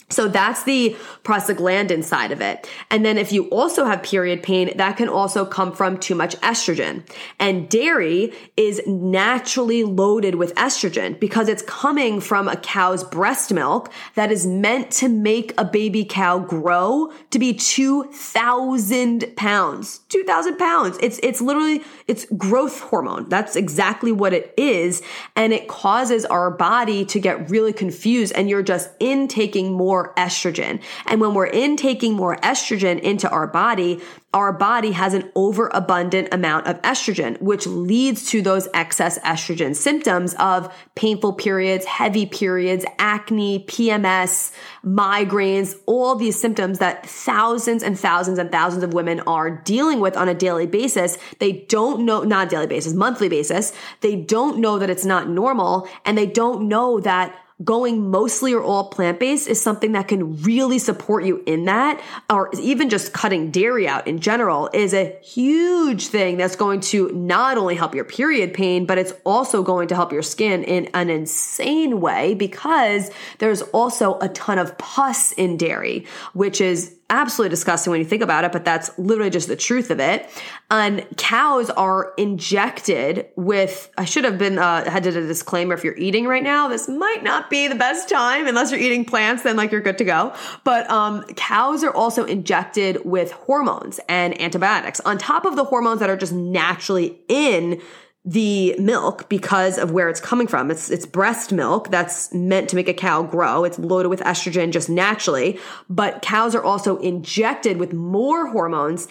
So 0.09 0.29
that's 0.29 0.63
the 0.63 0.97
prostaglandin 1.25 2.05
side 2.05 2.31
of 2.31 2.41
it. 2.41 2.71
And 2.93 3.05
then 3.05 3.19
if 3.19 3.33
you 3.33 3.49
also 3.49 3.85
have 3.85 4.05
period 4.05 4.41
pain, 4.41 4.71
that 4.77 4.97
can 4.97 5.09
also 5.09 5.45
come 5.45 5.73
from 5.73 5.99
too 5.99 6.15
much 6.15 6.37
estrogen. 6.37 7.03
And 7.41 7.69
dairy 7.69 8.33
is 8.57 8.81
naturally 8.87 9.83
loaded 9.83 10.37
with 10.37 10.55
estrogen 10.55 11.19
because 11.19 11.49
it's 11.49 11.63
coming 11.63 12.21
from 12.21 12.47
a 12.47 12.57
cow's 12.57 13.03
breast 13.03 13.53
milk 13.53 13.93
that 14.15 14.31
is 14.31 14.47
meant 14.47 14.93
to 14.93 15.09
make 15.09 15.53
a 15.59 15.65
baby 15.65 16.05
cow 16.05 16.39
grow 16.39 17.13
to 17.31 17.41
be 17.41 17.53
2000 17.53 19.35
pounds. 19.37 19.99
2000 20.09 20.57
pounds. 20.57 20.99
It's, 21.01 21.19
it's 21.25 21.41
literally, 21.41 21.83
it's 22.07 22.27
growth 22.37 22.79
hormone. 22.79 23.29
That's 23.29 23.57
exactly 23.57 24.13
what 24.13 24.33
it 24.33 24.55
is. 24.57 25.03
And 25.35 25.53
it 25.53 25.67
causes 25.67 26.25
our 26.25 26.53
body 26.53 27.05
to 27.07 27.19
get 27.19 27.51
really 27.51 27.73
confused 27.73 28.33
and 28.35 28.49
you're 28.49 28.63
just 28.63 28.89
intaking 29.01 29.73
more 29.73 29.96
more 29.97 30.13
estrogen. 30.15 30.79
And 31.07 31.23
when 31.23 31.33
we're 31.33 31.47
intaking 31.47 32.13
more 32.13 32.37
estrogen 32.39 33.01
into 33.01 33.31
our 33.31 33.47
body, 33.47 34.03
our 34.35 34.53
body 34.53 34.93
has 34.93 35.15
an 35.15 35.33
overabundant 35.35 36.29
amount 36.33 36.67
of 36.67 36.81
estrogen, 36.83 37.41
which 37.41 37.67
leads 37.67 38.29
to 38.31 38.43
those 38.43 38.69
excess 38.75 39.19
estrogen 39.21 39.75
symptoms 39.75 40.35
of 40.35 40.71
painful 40.95 41.33
periods, 41.33 41.87
heavy 41.87 42.27
periods, 42.27 42.85
acne, 42.99 43.65
PMS, 43.65 44.53
migraines, 44.85 45.75
all 45.87 46.15
these 46.15 46.39
symptoms 46.39 46.79
that 46.81 47.07
thousands 47.07 47.83
and 47.83 47.99
thousands 47.99 48.39
and 48.39 48.53
thousands 48.53 48.85
of 48.85 48.93
women 48.93 49.21
are 49.21 49.51
dealing 49.51 50.01
with 50.01 50.15
on 50.19 50.29
a 50.29 50.35
daily 50.35 50.67
basis. 50.67 51.17
They 51.39 51.53
don't 51.53 52.05
know, 52.05 52.23
not 52.23 52.51
daily 52.51 52.67
basis, 52.67 52.93
monthly 52.93 53.31
basis. 53.31 53.73
They 54.03 54.17
don't 54.17 54.59
know 54.59 54.79
that 54.79 54.91
it's 54.91 55.07
not 55.07 55.31
normal 55.31 55.89
and 56.05 56.19
they 56.19 56.27
don't 56.27 56.69
know 56.69 57.01
that 57.01 57.35
going 57.65 58.11
mostly 58.11 58.53
or 58.53 58.63
all 58.63 58.89
plant 58.89 59.19
based 59.19 59.49
is 59.49 59.61
something 59.61 59.93
that 59.93 60.09
can 60.09 60.43
really 60.43 60.79
support 60.79 61.25
you 61.25 61.43
in 61.47 61.65
that, 61.65 62.03
or 62.29 62.51
even 62.61 62.91
just 62.91 63.13
cutting 63.13 63.51
dairy 63.51 63.89
out 63.89 64.07
in 64.07 64.21
general 64.21 64.69
is 64.75 64.93
a 64.93 65.17
huge 65.23 66.09
thing 66.09 66.37
that's 66.37 66.57
going 66.57 66.81
to 66.81 67.09
not 67.13 67.57
only 67.57 67.75
help 67.75 67.95
your 67.95 68.05
period 68.05 68.53
pain, 68.53 68.85
but 68.85 68.99
it's 68.99 69.15
also 69.25 69.63
going 69.63 69.89
to 69.89 69.95
help 69.95 70.13
your 70.13 70.23
skin 70.23 70.65
in 70.65 70.87
an 70.93 71.09
insane 71.09 72.01
way 72.01 72.35
because 72.35 73.11
there's 73.39 73.63
also 73.63 74.19
a 74.21 74.29
ton 74.29 74.59
of 74.59 74.77
pus 74.77 75.33
in 75.33 75.57
dairy, 75.57 76.07
which 76.35 76.61
is 76.61 76.95
absolutely 77.09 77.51
disgusting 77.51 77.93
when 77.93 78.01
you 78.01 78.07
think 78.07 78.23
about 78.23 78.45
it, 78.45 78.51
but 78.51 78.65
that's 78.65 78.97
literally 78.99 79.31
just 79.31 79.47
the 79.47 79.57
truth 79.57 79.91
of 79.91 80.01
it. 80.01 80.29
And 80.71 81.07
cows 81.17 81.71
are 81.71 82.13
injected 82.17 83.27
with, 83.37 83.91
I 83.97 84.05
should 84.05 84.25
have 84.25 84.39
been, 84.39 84.59
uh, 84.59 84.91
had 84.91 85.05
to 85.05 85.11
a 85.11 85.13
disclaimer 85.13 85.75
if 85.75 85.85
you're 85.85 85.97
eating 85.97 86.27
right 86.27 86.43
now, 86.43 86.67
this 86.67 86.89
might 86.89 87.23
not 87.23 87.49
be 87.49 87.69
the 87.69 87.77
best 87.77 88.09
time 88.09 88.49
unless 88.49 88.73
you're 88.73 88.81
eating 88.81 89.05
plants, 89.05 89.45
then 89.45 89.57
like 89.57 89.71
you're 89.71 89.81
good 89.81 89.99
to 89.99 90.05
go. 90.05 90.35
But, 90.65 90.91
um, 90.91 91.23
cows 91.37 91.85
are 91.85 91.95
also 91.95 92.25
injected 92.25 93.05
with 93.05 93.31
hormones 93.31 94.01
and 94.09 94.41
antibiotics 94.41 94.99
on 95.01 95.19
top 95.19 95.45
of 95.45 95.55
the 95.55 95.65
hormones 95.65 96.01
that 96.01 96.11
are 96.11 96.17
just 96.17 96.33
naturally 96.33 97.21
in 97.29 97.81
the 98.27 98.75
milk 98.81 99.29
because 99.29 99.79
of 99.79 99.93
where 99.93 100.09
it's 100.09 100.21
coming 100.21 100.49
from. 100.49 100.69
It's 100.71 100.91
it's 100.91 101.07
breast 101.07 101.53
milk 101.53 101.91
that's 101.91 102.35
meant 102.35 102.69
to 102.71 102.77
make 102.77 102.89
a 102.89 102.95
cow 102.95 103.23
grow. 103.23 103.63
It's 103.63 103.79
loaded 103.79 104.09
with 104.09 104.21
estrogen 104.21 104.73
just 104.73 104.91
naturally, 104.91 105.61
but 105.89 106.23
cows 106.23 106.55
are 106.57 106.65
also 106.65 106.99
injected 106.99 107.79
with 107.79 107.93
more 107.93 108.49
hormones 108.49 109.07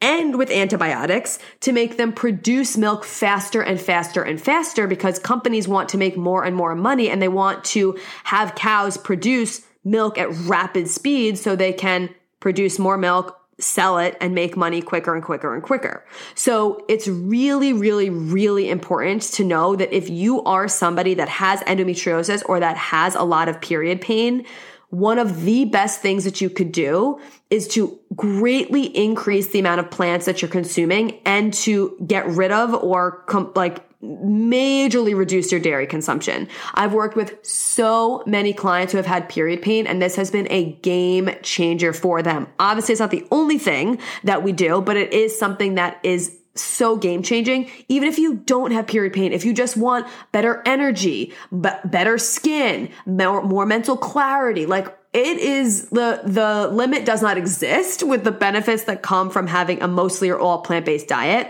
and 0.00 0.36
with 0.36 0.50
antibiotics 0.50 1.40
to 1.60 1.72
make 1.72 1.96
them 1.96 2.12
produce 2.12 2.76
milk 2.76 3.04
faster 3.04 3.60
and 3.60 3.80
faster 3.80 4.22
and 4.22 4.40
faster 4.40 4.86
because 4.86 5.18
companies 5.18 5.66
want 5.66 5.88
to 5.88 5.98
make 5.98 6.16
more 6.16 6.44
and 6.44 6.54
more 6.54 6.74
money 6.76 7.08
and 7.10 7.20
they 7.20 7.28
want 7.28 7.64
to 7.64 7.98
have 8.24 8.54
cows 8.54 8.96
produce 8.96 9.62
milk 9.82 10.16
at 10.16 10.30
rapid 10.46 10.88
speed 10.88 11.38
so 11.38 11.56
they 11.56 11.72
can 11.72 12.14
produce 12.38 12.78
more 12.78 12.98
milk 12.98 13.40
sell 13.58 13.98
it 13.98 14.16
and 14.20 14.34
make 14.34 14.56
money 14.56 14.82
quicker 14.82 15.14
and 15.14 15.22
quicker 15.24 15.54
and 15.54 15.62
quicker. 15.62 16.04
So 16.34 16.84
it's 16.88 17.06
really, 17.06 17.72
really, 17.72 18.10
really 18.10 18.68
important 18.68 19.22
to 19.22 19.44
know 19.44 19.76
that 19.76 19.92
if 19.92 20.10
you 20.10 20.42
are 20.44 20.68
somebody 20.68 21.14
that 21.14 21.28
has 21.28 21.60
endometriosis 21.60 22.42
or 22.46 22.60
that 22.60 22.76
has 22.76 23.14
a 23.14 23.22
lot 23.22 23.48
of 23.48 23.60
period 23.60 24.00
pain, 24.00 24.44
one 24.90 25.18
of 25.18 25.42
the 25.42 25.64
best 25.64 26.00
things 26.00 26.24
that 26.24 26.40
you 26.40 26.48
could 26.48 26.70
do 26.70 27.20
is 27.50 27.66
to 27.68 27.98
greatly 28.14 28.84
increase 28.84 29.48
the 29.48 29.58
amount 29.58 29.80
of 29.80 29.90
plants 29.90 30.26
that 30.26 30.40
you're 30.40 30.50
consuming 30.50 31.20
and 31.24 31.52
to 31.52 31.96
get 32.06 32.26
rid 32.28 32.52
of 32.52 32.74
or 32.74 33.22
com- 33.26 33.52
like 33.56 33.84
majorly 34.04 35.16
reduce 35.16 35.50
your 35.50 35.60
dairy 35.60 35.86
consumption. 35.86 36.48
I've 36.74 36.92
worked 36.92 37.16
with 37.16 37.44
so 37.44 38.22
many 38.26 38.52
clients 38.52 38.92
who 38.92 38.98
have 38.98 39.06
had 39.06 39.28
period 39.28 39.62
pain 39.62 39.86
and 39.86 40.00
this 40.00 40.16
has 40.16 40.30
been 40.30 40.46
a 40.50 40.72
game 40.72 41.30
changer 41.42 41.92
for 41.92 42.22
them. 42.22 42.48
Obviously, 42.58 42.92
it's 42.92 43.00
not 43.00 43.10
the 43.10 43.26
only 43.30 43.58
thing 43.58 43.98
that 44.24 44.42
we 44.42 44.52
do, 44.52 44.80
but 44.80 44.96
it 44.96 45.12
is 45.12 45.38
something 45.38 45.74
that 45.74 45.98
is 46.02 46.36
so 46.54 46.96
game 46.96 47.22
changing. 47.22 47.70
Even 47.88 48.08
if 48.08 48.18
you 48.18 48.34
don't 48.34 48.70
have 48.70 48.86
period 48.86 49.12
pain, 49.12 49.32
if 49.32 49.44
you 49.44 49.52
just 49.52 49.76
want 49.76 50.06
better 50.32 50.62
energy, 50.64 51.32
better 51.50 52.18
skin, 52.18 52.90
more, 53.06 53.42
more 53.42 53.66
mental 53.66 53.96
clarity, 53.96 54.66
like 54.66 54.96
it 55.12 55.38
is 55.38 55.88
the 55.90 56.20
the 56.24 56.68
limit 56.72 57.04
does 57.04 57.22
not 57.22 57.38
exist 57.38 58.02
with 58.02 58.24
the 58.24 58.32
benefits 58.32 58.84
that 58.84 59.02
come 59.02 59.30
from 59.30 59.46
having 59.46 59.82
a 59.82 59.88
mostly 59.88 60.28
or 60.28 60.38
all 60.38 60.60
plant-based 60.60 61.08
diet 61.08 61.48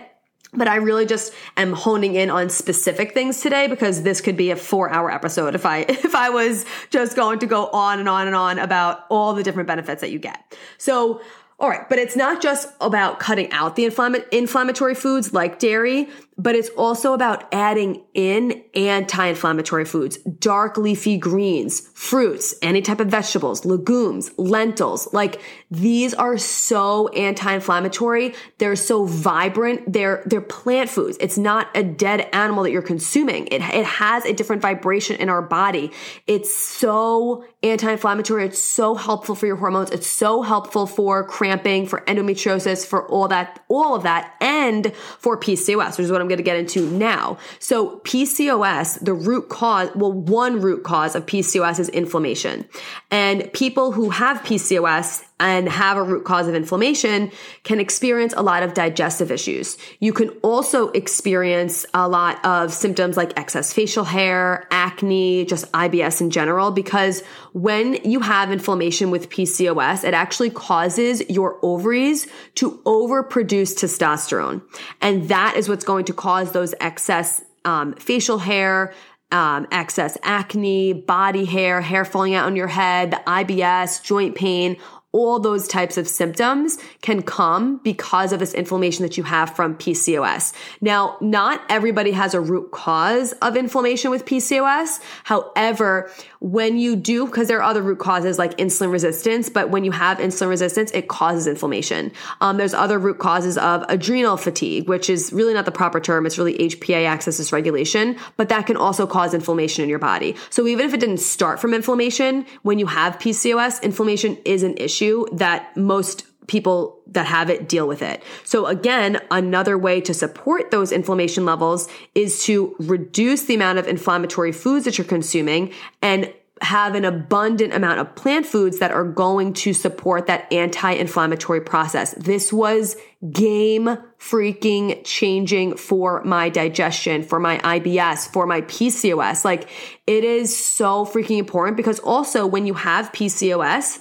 but 0.57 0.69
I 0.69 0.77
really 0.77 1.07
just 1.07 1.33
am 1.57 1.73
honing 1.73 2.15
in 2.15 2.31
on 2.31 2.49
specific 2.49 3.15
things 3.15 3.41
today 3.41 3.67
because 3.67 4.03
this 4.03 4.21
could 4.21 4.37
be 4.37 4.51
a 4.51 4.57
four 4.57 4.91
hour 4.91 5.11
episode 5.11 5.55
if 5.55 5.67
I, 5.67 5.79
if 5.89 6.15
I 6.15 6.31
was 6.31 6.65
just 6.91 7.17
going 7.17 7.39
to 7.41 7.47
go 7.47 7.67
on 7.69 7.99
and 7.99 8.09
on 8.09 8.27
and 8.27 8.37
on 8.37 8.59
about 8.59 9.05
all 9.11 9.35
the 9.35 9.43
different 9.43 9.67
benefits 9.67 10.01
that 10.01 10.11
you 10.11 10.19
get. 10.19 10.57
So 10.79 11.21
all 11.61 11.69
right, 11.69 11.89
but 11.89 11.99
it's 11.99 12.17
not 12.17 12.43
just 12.43 12.69
about 12.81 13.21
cutting 13.21 13.51
out 13.53 13.77
the 13.77 13.87
inflamm- 13.87 14.29
inflammatory 14.31 14.95
foods 14.95 15.33
like 15.33 15.61
dairy, 15.61 16.09
but 16.37 16.57
it's 16.57 16.69
also 16.71 17.15
about 17.15 17.45
adding 17.55 18.03
in 18.15 18.63
anti-inflammatory 18.75 19.85
foods, 19.85 20.19
dark 20.19 20.79
leafy 20.79 21.19
greens, 21.19 21.81
fruits, 21.95 22.55
any 22.63 22.81
type 22.81 23.01
of 23.01 23.09
vegetables, 23.09 23.65
legumes, 23.65 24.31
lentils. 24.39 25.13
Like 25.13 25.41
these 25.71 26.15
are 26.15 26.39
so 26.39 27.09
anti-inflammatory. 27.09 28.35
They're 28.59 28.77
so 28.77 29.05
vibrant. 29.05 29.93
They're, 29.93 30.23
they're 30.27 30.41
plant 30.41 30.91
foods. 30.91 31.19
It's 31.21 31.37
not 31.37 31.77
a 31.77 31.83
dead 31.83 32.29
animal 32.33 32.63
that 32.63 32.71
you're 32.71 32.83
consuming. 32.83 33.49
It, 33.49 33.61
it 33.61 33.85
has 33.85 34.25
a 34.25 34.33
different 34.33 34.63
vibration 34.63 35.17
in 35.17 35.29
our 35.29 35.43
body. 35.43 35.91
It's 36.29 36.57
so 36.57 37.45
anti-inflammatory. 37.65 38.47
It's 38.47 38.63
so 38.63 38.95
helpful 38.95 39.35
for 39.35 39.47
your 39.47 39.57
hormones. 39.57 39.91
It's 39.91 40.07
so 40.07 40.43
helpful 40.43 40.87
for 40.87 41.25
cramping, 41.27 41.87
for 41.87 42.03
endometriosis, 42.03 42.87
for 42.87 43.09
all 43.09 43.27
that, 43.29 43.65
all 43.69 43.97
of 43.97 44.05
that, 44.05 44.35
and 44.41 44.95
for 45.19 45.39
PCOS, 45.39 45.99
which 45.99 46.05
is 46.05 46.13
what 46.13 46.21
I'm 46.21 46.29
going 46.29 46.39
to 46.39 46.45
get 46.45 46.57
into 46.57 46.89
now. 46.91 47.39
So 47.59 48.03
PCOS, 48.05 49.03
the 49.03 49.15
root 49.15 49.49
cause, 49.49 49.91
well, 49.95 50.13
one 50.13 50.61
root 50.61 50.85
cause 50.85 51.15
of 51.15 51.25
PCOS 51.25 51.81
is 51.81 51.89
inflammation. 51.89 52.67
And 53.11 53.51
people 53.53 53.93
who 53.93 54.11
have 54.11 54.43
PCOS 54.43 55.25
and 55.41 55.69
have 55.69 55.97
a 55.97 56.03
root 56.03 56.25
cause 56.25 56.47
of 56.47 56.55
inflammation 56.55 57.31
can 57.65 57.81
experience 57.81 58.35
a 58.37 58.43
lot 58.43 58.63
of 58.63 58.75
digestive 58.75 59.31
issues. 59.31 59.77
You 60.01 60.13
can 60.13 60.29
also 60.43 60.91
experience 60.91 61.87
a 61.95 62.07
lot 62.07 62.45
of 62.45 62.73
symptoms 62.73 63.17
like 63.17 63.39
excess 63.39 63.73
facial 63.73 64.05
hair, 64.05 64.69
acne, 64.71 65.47
just 65.47 65.71
IBS 65.73 66.21
in 66.21 66.31
general, 66.31 66.71
because 66.71 67.23
when 67.53 67.95
you 68.05 68.21
have 68.21 68.53
inflammation 68.53 69.11
with 69.11 69.31
PCOS, 69.31 70.05
it 70.05 70.15
actually 70.15 70.51
causes 70.51 71.23
your 71.31 71.59
ovaries 71.63 72.29
to 72.57 72.83
overproduce 72.85 73.75
testosterone. 73.75 74.63
And 75.01 75.29
that 75.31 75.57
is 75.57 75.69
what's 75.69 75.85
going 75.85 76.05
to 76.05 76.13
cause 76.13 76.53
those 76.53 76.75
excess 76.81 77.43
um, 77.65 77.95
facial 77.95 78.39
hair, 78.39 78.93
um, 79.31 79.67
excess 79.73 80.17
acne, 80.23 80.93
body 80.93 81.45
hair, 81.45 81.81
hair 81.81 82.05
falling 82.05 82.35
out 82.35 82.47
on 82.47 82.57
your 82.57 82.69
head, 82.69 83.13
IBS, 83.27 84.03
joint 84.03 84.35
pain, 84.35 84.77
all 85.15 85.39
those 85.39 85.69
types 85.69 85.97
of 85.97 86.09
symptoms 86.09 86.77
can 87.01 87.23
come 87.23 87.79
because 87.85 88.33
of 88.33 88.41
this 88.41 88.53
inflammation 88.53 89.05
that 89.05 89.17
you 89.17 89.23
have 89.23 89.55
from 89.55 89.77
PCOS. 89.77 90.53
Now, 90.81 91.17
not 91.21 91.63
everybody 91.69 92.11
has 92.11 92.35
a 92.35 92.41
root 92.41 92.73
cause 92.73 93.31
of 93.41 93.57
inflammation 93.57 94.11
with 94.11 94.25
PCOS. 94.25 94.99
However, 95.23 96.11
when 96.41 96.79
you 96.79 96.97
do, 96.97 97.27
because 97.27 97.47
there 97.47 97.59
are 97.59 97.63
other 97.63 97.81
root 97.81 98.01
causes 98.01 98.41
like 98.41 98.57
insulin 98.59 98.91
resistance, 98.91 99.49
but 99.49 99.71
when 99.71 99.85
you 99.85 99.93
have 99.93 100.19
insulin 100.19 100.49
resistance, 100.49 100.91
it 100.91 101.07
causes 101.07 101.47
inflammation. 101.47 102.11
Um, 102.41 102.57
there's 102.57 102.75
other 102.75 102.99
root 102.99 103.21
causes 103.21 103.57
of 103.57 103.85
adrenal 103.89 104.37
fatigue, 104.37 104.89
which 104.89 105.09
is 105.09 105.33
really 105.33 105.55
not 105.55 105.65
the 105.65 105.71
proper 105.71 106.01
term. 106.01 106.27
It's 106.27 106.39
really 106.39 106.59
HPA 106.59 107.07
axis 107.07 107.41
dysregulation, 107.41 108.19
but 108.37 108.49
that 108.49 108.67
can 108.67 108.77
also 108.77 109.07
cause 109.07 109.33
inflammation 109.33 109.85
in 109.85 109.89
your 109.89 110.01
body. 110.01 110.35
So 110.51 110.67
even 110.67 110.87
if 110.87 110.93
it 110.93 110.99
didn't 110.99 111.19
start 111.19 111.61
from 111.61 111.73
inflammation, 111.73 112.47
when 112.63 112.81
you 112.81 112.87
have 112.87 113.21
PCOS, 113.21 113.81
inflammation 113.81 114.37
is 114.45 114.65
an 114.65 114.77
issue 114.77 115.04
issue 115.05 115.27
that 115.33 115.77
most 115.77 116.27
people 116.47 117.01
that 117.07 117.27
have 117.27 117.49
it 117.49 117.69
deal 117.69 117.89
with 117.89 118.03
it. 118.03 118.23
So 118.45 118.67
again, 118.67 119.21
another 119.31 119.79
way 119.79 120.01
to 120.03 120.13
support 120.13 120.71
those 120.71 120.93
inflammation 120.93 121.47
levels 121.47 121.89
is 122.15 122.45
to 122.45 122.77
reduce 122.79 123.45
the 123.45 123.55
amount 123.55 123.79
of 123.79 123.89
inflammatory 123.89 124.53
foods 124.53 124.85
that 124.85 124.99
you're 124.99 125.07
consuming 125.07 125.73
and 126.03 126.33
have 126.61 126.95
an 126.95 127.05
abundant 127.05 127.75
amount 127.75 127.99
of 127.99 128.15
plant 128.15 128.47
foods 128.47 128.79
that 128.79 128.91
are 128.91 129.05
going 129.05 129.53
to 129.53 129.73
support 129.73 130.27
that 130.27 130.51
anti-inflammatory 130.53 131.61
process. 131.61 132.13
This 132.13 132.53
was 132.53 132.97
game 133.33 133.99
freaking 134.19 135.01
changing 135.05 135.77
for 135.77 136.23
my 136.25 136.49
digestion, 136.51 137.23
for 137.23 137.41
my 137.41 137.59
IBS, 137.59 138.31
for 138.33 138.47
my 138.47 138.61
PCOS. 138.63 139.45
Like 139.45 139.69
it 140.07 140.25
is 140.25 140.57
so 140.57 141.05
freaking 141.05 141.39
important 141.39 141.77
because 141.77 141.99
also 142.01 142.47
when 142.47 142.67
you 142.67 142.75
have 142.75 143.13
PCOS, 143.13 144.01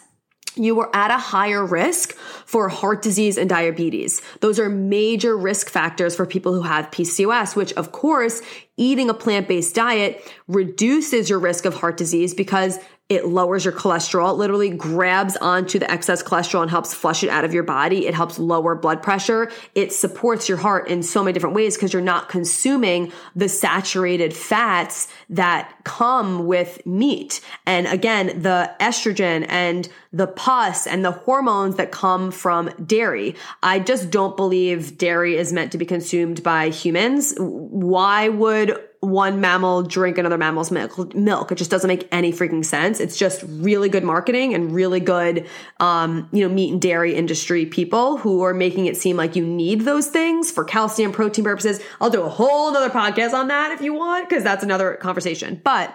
you 0.55 0.79
are 0.79 0.95
at 0.95 1.11
a 1.11 1.17
higher 1.17 1.65
risk 1.65 2.13
for 2.45 2.69
heart 2.69 3.01
disease 3.01 3.37
and 3.37 3.49
diabetes. 3.49 4.21
Those 4.41 4.59
are 4.59 4.69
major 4.69 5.37
risk 5.37 5.69
factors 5.69 6.15
for 6.15 6.25
people 6.25 6.53
who 6.53 6.61
have 6.61 6.91
PCOS, 6.91 7.55
which 7.55 7.73
of 7.73 7.91
course, 7.91 8.41
eating 8.77 9.09
a 9.09 9.13
plant-based 9.13 9.75
diet 9.75 10.31
reduces 10.47 11.29
your 11.29 11.39
risk 11.39 11.65
of 11.65 11.75
heart 11.75 11.97
disease 11.97 12.33
because 12.33 12.79
It 13.09 13.25
lowers 13.25 13.65
your 13.65 13.73
cholesterol. 13.73 14.31
It 14.31 14.37
literally 14.37 14.69
grabs 14.69 15.35
onto 15.37 15.77
the 15.77 15.91
excess 15.91 16.23
cholesterol 16.23 16.61
and 16.61 16.71
helps 16.71 16.93
flush 16.93 17.21
it 17.21 17.29
out 17.29 17.43
of 17.43 17.53
your 17.53 17.63
body. 17.63 18.07
It 18.07 18.13
helps 18.13 18.39
lower 18.39 18.75
blood 18.75 19.03
pressure. 19.03 19.51
It 19.75 19.91
supports 19.91 20.47
your 20.47 20.57
heart 20.57 20.87
in 20.87 21.03
so 21.03 21.21
many 21.21 21.33
different 21.33 21.53
ways 21.53 21.75
because 21.75 21.91
you're 21.91 22.01
not 22.01 22.29
consuming 22.29 23.11
the 23.35 23.49
saturated 23.49 24.33
fats 24.33 25.09
that 25.29 25.75
come 25.83 26.47
with 26.47 26.83
meat. 26.85 27.41
And 27.65 27.87
again, 27.87 28.41
the 28.41 28.73
estrogen 28.79 29.45
and 29.49 29.89
the 30.13 30.27
pus 30.27 30.87
and 30.87 31.03
the 31.03 31.11
hormones 31.11 31.75
that 31.75 31.91
come 31.91 32.31
from 32.31 32.69
dairy. 32.85 33.35
I 33.61 33.79
just 33.79 34.11
don't 34.11 34.37
believe 34.37 34.97
dairy 34.97 35.35
is 35.35 35.51
meant 35.51 35.73
to 35.73 35.77
be 35.77 35.85
consumed 35.85 36.41
by 36.41 36.69
humans. 36.69 37.35
Why 37.37 38.29
would 38.29 38.79
one 39.03 39.41
mammal 39.41 39.83
drink 39.83 40.17
another 40.17 40.37
mammal's 40.37 40.71
milk. 40.71 41.13
Milk. 41.13 41.51
It 41.51 41.55
just 41.55 41.69
doesn't 41.69 41.87
make 41.87 42.07
any 42.11 42.31
freaking 42.31 42.63
sense. 42.63 42.99
It's 42.99 43.17
just 43.17 43.43
really 43.47 43.89
good 43.89 44.03
marketing 44.03 44.53
and 44.53 44.73
really 44.73 44.99
good, 44.99 45.47
um, 45.79 46.29
you 46.31 46.47
know, 46.47 46.53
meat 46.53 46.71
and 46.71 46.81
dairy 46.81 47.13
industry 47.13 47.65
people 47.65 48.17
who 48.17 48.41
are 48.43 48.53
making 48.53 48.85
it 48.85 48.95
seem 48.95 49.17
like 49.17 49.35
you 49.35 49.45
need 49.45 49.81
those 49.81 50.07
things 50.07 50.51
for 50.51 50.63
calcium, 50.63 51.11
protein 51.11 51.43
purposes. 51.43 51.81
I'll 51.99 52.09
do 52.09 52.21
a 52.21 52.29
whole 52.29 52.75
other 52.75 52.89
podcast 52.89 53.33
on 53.33 53.49
that 53.49 53.71
if 53.71 53.81
you 53.81 53.93
want, 53.93 54.29
because 54.29 54.43
that's 54.43 54.63
another 54.63 54.95
conversation. 54.95 55.59
But 55.63 55.93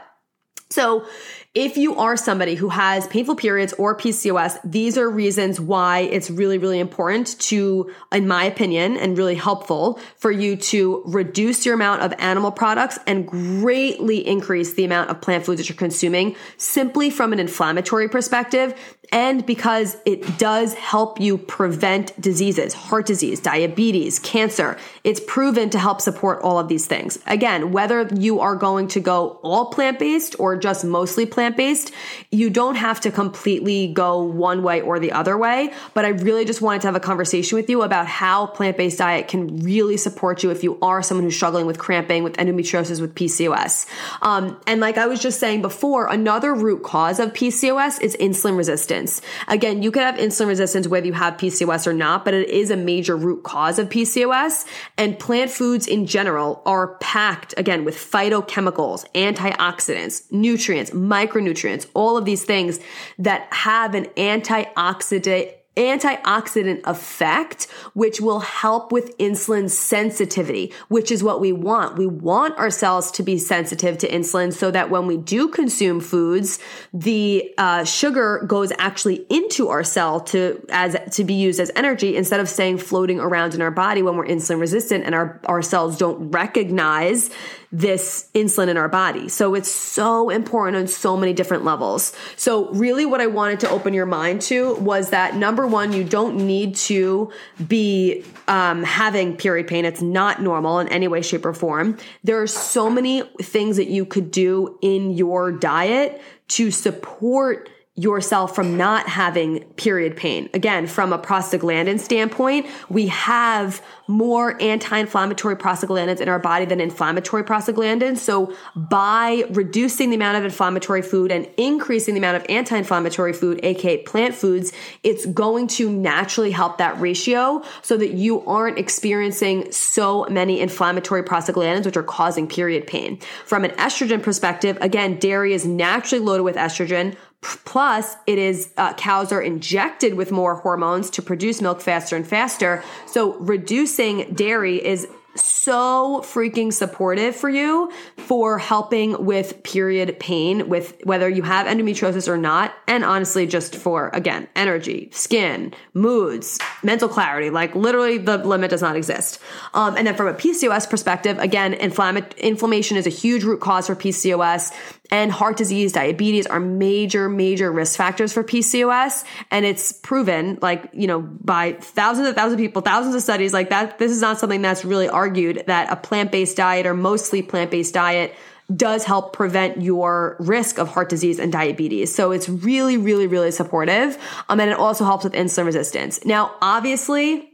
so 0.70 1.06
if 1.54 1.78
you 1.78 1.96
are 1.96 2.14
somebody 2.14 2.54
who 2.54 2.68
has 2.68 3.06
painful 3.06 3.34
periods 3.34 3.72
or 3.78 3.96
PCOS, 3.96 4.58
these 4.62 4.98
are 4.98 5.08
reasons 5.08 5.58
why 5.58 6.00
it's 6.00 6.28
really, 6.28 6.58
really 6.58 6.78
important 6.78 7.40
to, 7.40 7.90
in 8.12 8.28
my 8.28 8.44
opinion, 8.44 8.98
and 8.98 9.16
really 9.16 9.34
helpful 9.34 9.98
for 10.16 10.30
you 10.30 10.56
to 10.56 11.02
reduce 11.06 11.64
your 11.64 11.74
amount 11.74 12.02
of 12.02 12.12
animal 12.18 12.52
products 12.52 12.98
and 13.06 13.26
greatly 13.26 14.26
increase 14.26 14.74
the 14.74 14.84
amount 14.84 15.08
of 15.08 15.22
plant 15.22 15.46
foods 15.46 15.58
that 15.58 15.70
you're 15.70 15.76
consuming 15.76 16.36
simply 16.58 17.08
from 17.08 17.32
an 17.32 17.40
inflammatory 17.40 18.10
perspective 18.10 18.74
and 19.10 19.46
because 19.46 19.96
it 20.04 20.36
does 20.36 20.74
help 20.74 21.18
you 21.18 21.38
prevent 21.38 22.18
diseases, 22.20 22.74
heart 22.74 23.06
disease, 23.06 23.40
diabetes, 23.40 24.18
cancer. 24.18 24.76
It's 25.02 25.18
proven 25.18 25.70
to 25.70 25.78
help 25.78 26.02
support 26.02 26.42
all 26.42 26.58
of 26.58 26.68
these 26.68 26.86
things. 26.86 27.18
Again, 27.26 27.72
whether 27.72 28.06
you 28.14 28.40
are 28.40 28.54
going 28.54 28.88
to 28.88 29.00
go 29.00 29.40
all 29.42 29.70
plant 29.70 29.98
based 29.98 30.36
or 30.38 30.58
just 30.58 30.84
mostly 30.84 31.24
plant 31.24 31.37
based, 31.38 31.92
you 32.30 32.50
don't 32.50 32.74
have 32.74 33.00
to 33.02 33.10
completely 33.10 33.92
go 33.92 34.22
one 34.22 34.62
way 34.62 34.80
or 34.80 34.98
the 34.98 35.12
other 35.12 35.36
way. 35.38 35.72
But 35.94 36.04
I 36.04 36.08
really 36.08 36.44
just 36.44 36.60
wanted 36.60 36.82
to 36.82 36.88
have 36.88 36.96
a 36.96 37.00
conversation 37.00 37.56
with 37.56 37.70
you 37.70 37.82
about 37.82 38.06
how 38.06 38.46
plant 38.46 38.76
based 38.76 38.98
diet 38.98 39.28
can 39.28 39.60
really 39.62 39.96
support 39.96 40.42
you 40.42 40.50
if 40.50 40.62
you 40.62 40.78
are 40.82 41.02
someone 41.02 41.24
who's 41.24 41.36
struggling 41.36 41.66
with 41.66 41.78
cramping, 41.78 42.24
with 42.24 42.36
endometriosis, 42.36 43.00
with 43.00 43.14
PCOS. 43.14 43.86
Um, 44.22 44.60
and 44.66 44.80
like 44.80 44.98
I 44.98 45.06
was 45.06 45.20
just 45.20 45.40
saying 45.40 45.62
before, 45.62 46.06
another 46.06 46.54
root 46.54 46.82
cause 46.82 47.20
of 47.20 47.32
PCOS 47.32 48.02
is 48.02 48.16
insulin 48.16 48.56
resistance. 48.56 49.22
Again, 49.46 49.82
you 49.82 49.90
could 49.90 50.02
have 50.02 50.16
insulin 50.16 50.48
resistance 50.48 50.88
whether 50.88 51.06
you 51.06 51.12
have 51.12 51.34
PCOS 51.34 51.86
or 51.86 51.92
not, 51.92 52.24
but 52.24 52.34
it 52.34 52.48
is 52.48 52.70
a 52.70 52.76
major 52.76 53.16
root 53.16 53.44
cause 53.44 53.78
of 53.78 53.88
PCOS. 53.88 54.64
And 54.96 55.18
plant 55.18 55.50
foods 55.50 55.86
in 55.86 56.06
general 56.06 56.62
are 56.66 56.96
packed 56.98 57.54
again 57.56 57.84
with 57.84 57.96
phytochemicals, 57.96 59.06
antioxidants, 59.12 60.30
nutrients, 60.32 60.92
micronutrients, 61.28 61.86
all 61.94 62.16
of 62.16 62.24
these 62.24 62.44
things 62.44 62.80
that 63.18 63.52
have 63.52 63.94
an 63.94 64.06
antioxidant 64.16 65.54
antioxidant 65.78 66.80
effect, 66.84 67.68
which 67.94 68.20
will 68.20 68.40
help 68.40 68.90
with 68.90 69.16
insulin 69.18 69.70
sensitivity, 69.70 70.72
which 70.88 71.12
is 71.12 71.22
what 71.22 71.40
we 71.40 71.52
want. 71.52 71.96
We 71.96 72.06
want 72.06 72.58
our 72.58 72.68
cells 72.68 73.12
to 73.12 73.22
be 73.22 73.38
sensitive 73.38 73.96
to 73.98 74.08
insulin 74.08 74.52
so 74.52 74.72
that 74.72 74.90
when 74.90 75.06
we 75.06 75.16
do 75.16 75.48
consume 75.48 76.00
foods, 76.00 76.58
the 76.92 77.54
uh, 77.58 77.84
sugar 77.84 78.44
goes 78.46 78.72
actually 78.78 79.24
into 79.30 79.68
our 79.68 79.84
cell 79.84 80.20
to 80.20 80.66
as 80.68 80.96
to 81.14 81.22
be 81.22 81.34
used 81.34 81.60
as 81.60 81.70
energy 81.76 82.16
instead 82.16 82.40
of 82.40 82.48
staying 82.48 82.78
floating 82.78 83.20
around 83.20 83.54
in 83.54 83.62
our 83.62 83.70
body 83.70 84.02
when 84.02 84.16
we're 84.16 84.26
insulin 84.26 84.60
resistant 84.60 85.04
and 85.04 85.14
our, 85.14 85.40
our 85.44 85.62
cells 85.62 85.96
don't 85.96 86.32
recognize 86.32 87.30
this 87.70 88.30
insulin 88.34 88.68
in 88.68 88.76
our 88.76 88.88
body. 88.88 89.28
So 89.28 89.54
it's 89.54 89.70
so 89.70 90.30
important 90.30 90.76
on 90.78 90.88
so 90.88 91.16
many 91.16 91.34
different 91.34 91.64
levels. 91.64 92.14
So 92.36 92.70
really 92.70 93.04
what 93.04 93.20
I 93.20 93.26
wanted 93.26 93.60
to 93.60 93.70
open 93.70 93.92
your 93.92 94.06
mind 94.06 94.40
to 94.42 94.74
was 94.76 95.10
that 95.10 95.36
number 95.36 95.66
one, 95.66 95.92
you 95.92 96.02
don't 96.02 96.46
need 96.46 96.76
to 96.76 97.30
be 97.66 98.24
um, 98.46 98.84
having 98.84 99.36
period 99.36 99.66
pain. 99.66 99.84
It's 99.84 100.00
not 100.00 100.40
normal 100.40 100.78
in 100.78 100.88
any 100.88 101.08
way, 101.08 101.20
shape, 101.20 101.44
or 101.44 101.52
form. 101.52 101.98
There 102.24 102.40
are 102.40 102.46
so 102.46 102.88
many 102.88 103.22
things 103.42 103.76
that 103.76 103.88
you 103.88 104.06
could 104.06 104.30
do 104.30 104.78
in 104.80 105.10
your 105.10 105.52
diet 105.52 106.22
to 106.48 106.70
support 106.70 107.68
yourself 107.98 108.54
from 108.54 108.76
not 108.76 109.08
having 109.08 109.64
period 109.74 110.16
pain. 110.16 110.48
Again, 110.54 110.86
from 110.86 111.12
a 111.12 111.18
prostaglandin 111.18 111.98
standpoint, 111.98 112.66
we 112.88 113.08
have 113.08 113.82
more 114.06 114.56
anti-inflammatory 114.62 115.56
prostaglandins 115.56 116.20
in 116.20 116.28
our 116.28 116.38
body 116.38 116.64
than 116.64 116.80
inflammatory 116.80 117.42
prostaglandins. 117.42 118.18
So 118.18 118.54
by 118.74 119.44
reducing 119.50 120.10
the 120.10 120.16
amount 120.16 120.38
of 120.38 120.44
inflammatory 120.44 121.02
food 121.02 121.32
and 121.32 121.48
increasing 121.56 122.14
the 122.14 122.18
amount 122.18 122.36
of 122.36 122.46
anti-inflammatory 122.48 123.32
food, 123.32 123.60
aka 123.64 123.98
plant 124.04 124.34
foods, 124.34 124.72
it's 125.02 125.26
going 125.26 125.66
to 125.66 125.90
naturally 125.90 126.52
help 126.52 126.78
that 126.78 126.98
ratio 127.00 127.62
so 127.82 127.96
that 127.96 128.12
you 128.12 128.46
aren't 128.46 128.78
experiencing 128.78 129.70
so 129.72 130.24
many 130.30 130.60
inflammatory 130.60 131.24
prostaglandins 131.24 131.84
which 131.84 131.96
are 131.96 132.02
causing 132.04 132.46
period 132.46 132.86
pain. 132.86 133.18
From 133.44 133.64
an 133.64 133.72
estrogen 133.72 134.22
perspective, 134.22 134.78
again, 134.80 135.18
dairy 135.18 135.52
is 135.52 135.66
naturally 135.66 136.24
loaded 136.24 136.44
with 136.44 136.54
estrogen 136.54 137.16
Plus, 137.40 138.16
it 138.26 138.38
is 138.38 138.72
uh, 138.76 138.94
cows 138.94 139.30
are 139.30 139.40
injected 139.40 140.14
with 140.14 140.32
more 140.32 140.56
hormones 140.56 141.08
to 141.10 141.22
produce 141.22 141.60
milk 141.60 141.80
faster 141.80 142.16
and 142.16 142.26
faster. 142.26 142.82
So, 143.06 143.38
reducing 143.38 144.34
dairy 144.34 144.84
is 144.84 145.06
so 145.40 146.20
freaking 146.24 146.72
supportive 146.72 147.34
for 147.36 147.48
you 147.48 147.90
for 148.16 148.58
helping 148.58 149.24
with 149.24 149.62
period 149.62 150.18
pain 150.18 150.68
with 150.68 150.96
whether 151.04 151.28
you 151.28 151.42
have 151.42 151.66
endometriosis 151.66 152.28
or 152.28 152.36
not. 152.36 152.74
And 152.86 153.04
honestly 153.04 153.46
just 153.46 153.76
for 153.76 154.10
again 154.12 154.48
energy 154.56 155.10
skin 155.12 155.74
moods 155.94 156.58
mental 156.82 157.08
clarity. 157.08 157.50
Like 157.50 157.74
literally 157.74 158.18
the 158.18 158.38
limit 158.38 158.70
does 158.70 158.82
not 158.82 158.96
exist. 158.96 159.40
Um, 159.74 159.96
and 159.96 160.06
then 160.06 160.16
from 160.16 160.28
a 160.28 160.34
pcos 160.34 160.88
perspective 160.88 161.38
again 161.38 161.74
inflamm- 161.74 162.36
inflammation 162.38 162.96
is 162.96 163.06
a 163.06 163.10
huge 163.10 163.44
root 163.44 163.60
cause 163.60 163.86
for 163.86 163.94
pcos 163.94 164.72
and 165.10 165.32
heart 165.32 165.56
disease, 165.56 165.92
diabetes 165.92 166.46
are 166.46 166.60
major, 166.60 167.28
major 167.28 167.72
risk 167.72 167.96
factors 167.96 168.32
for 168.32 168.44
PCOS. 168.44 169.24
And 169.50 169.64
it's 169.64 169.92
proven, 169.92 170.58
like, 170.60 170.90
you 170.92 171.06
know, 171.06 171.20
by 171.20 171.72
thousands 171.72 172.26
and 172.26 172.36
thousands 172.36 172.54
of 172.54 172.58
people, 172.58 172.82
thousands 172.82 173.14
of 173.14 173.22
studies 173.22 173.52
like 173.52 173.70
that. 173.70 173.98
This 173.98 174.12
is 174.12 174.20
not 174.20 174.38
something 174.38 174.60
that's 174.60 174.84
really 174.84 175.08
argued 175.08 175.64
that 175.66 175.90
a 175.90 175.96
plant 175.96 176.30
based 176.30 176.56
diet 176.56 176.86
or 176.86 176.94
mostly 176.94 177.42
plant 177.42 177.70
based 177.70 177.94
diet 177.94 178.34
does 178.74 179.04
help 179.04 179.32
prevent 179.32 179.80
your 179.80 180.36
risk 180.38 180.78
of 180.78 180.88
heart 180.88 181.08
disease 181.08 181.38
and 181.38 181.50
diabetes. 181.50 182.14
So 182.14 182.32
it's 182.32 182.48
really, 182.48 182.98
really, 182.98 183.26
really 183.26 183.50
supportive. 183.50 184.18
Um, 184.50 184.60
and 184.60 184.70
it 184.70 184.78
also 184.78 185.04
helps 185.04 185.24
with 185.24 185.32
insulin 185.32 185.64
resistance. 185.64 186.22
Now, 186.26 186.54
obviously, 186.60 187.50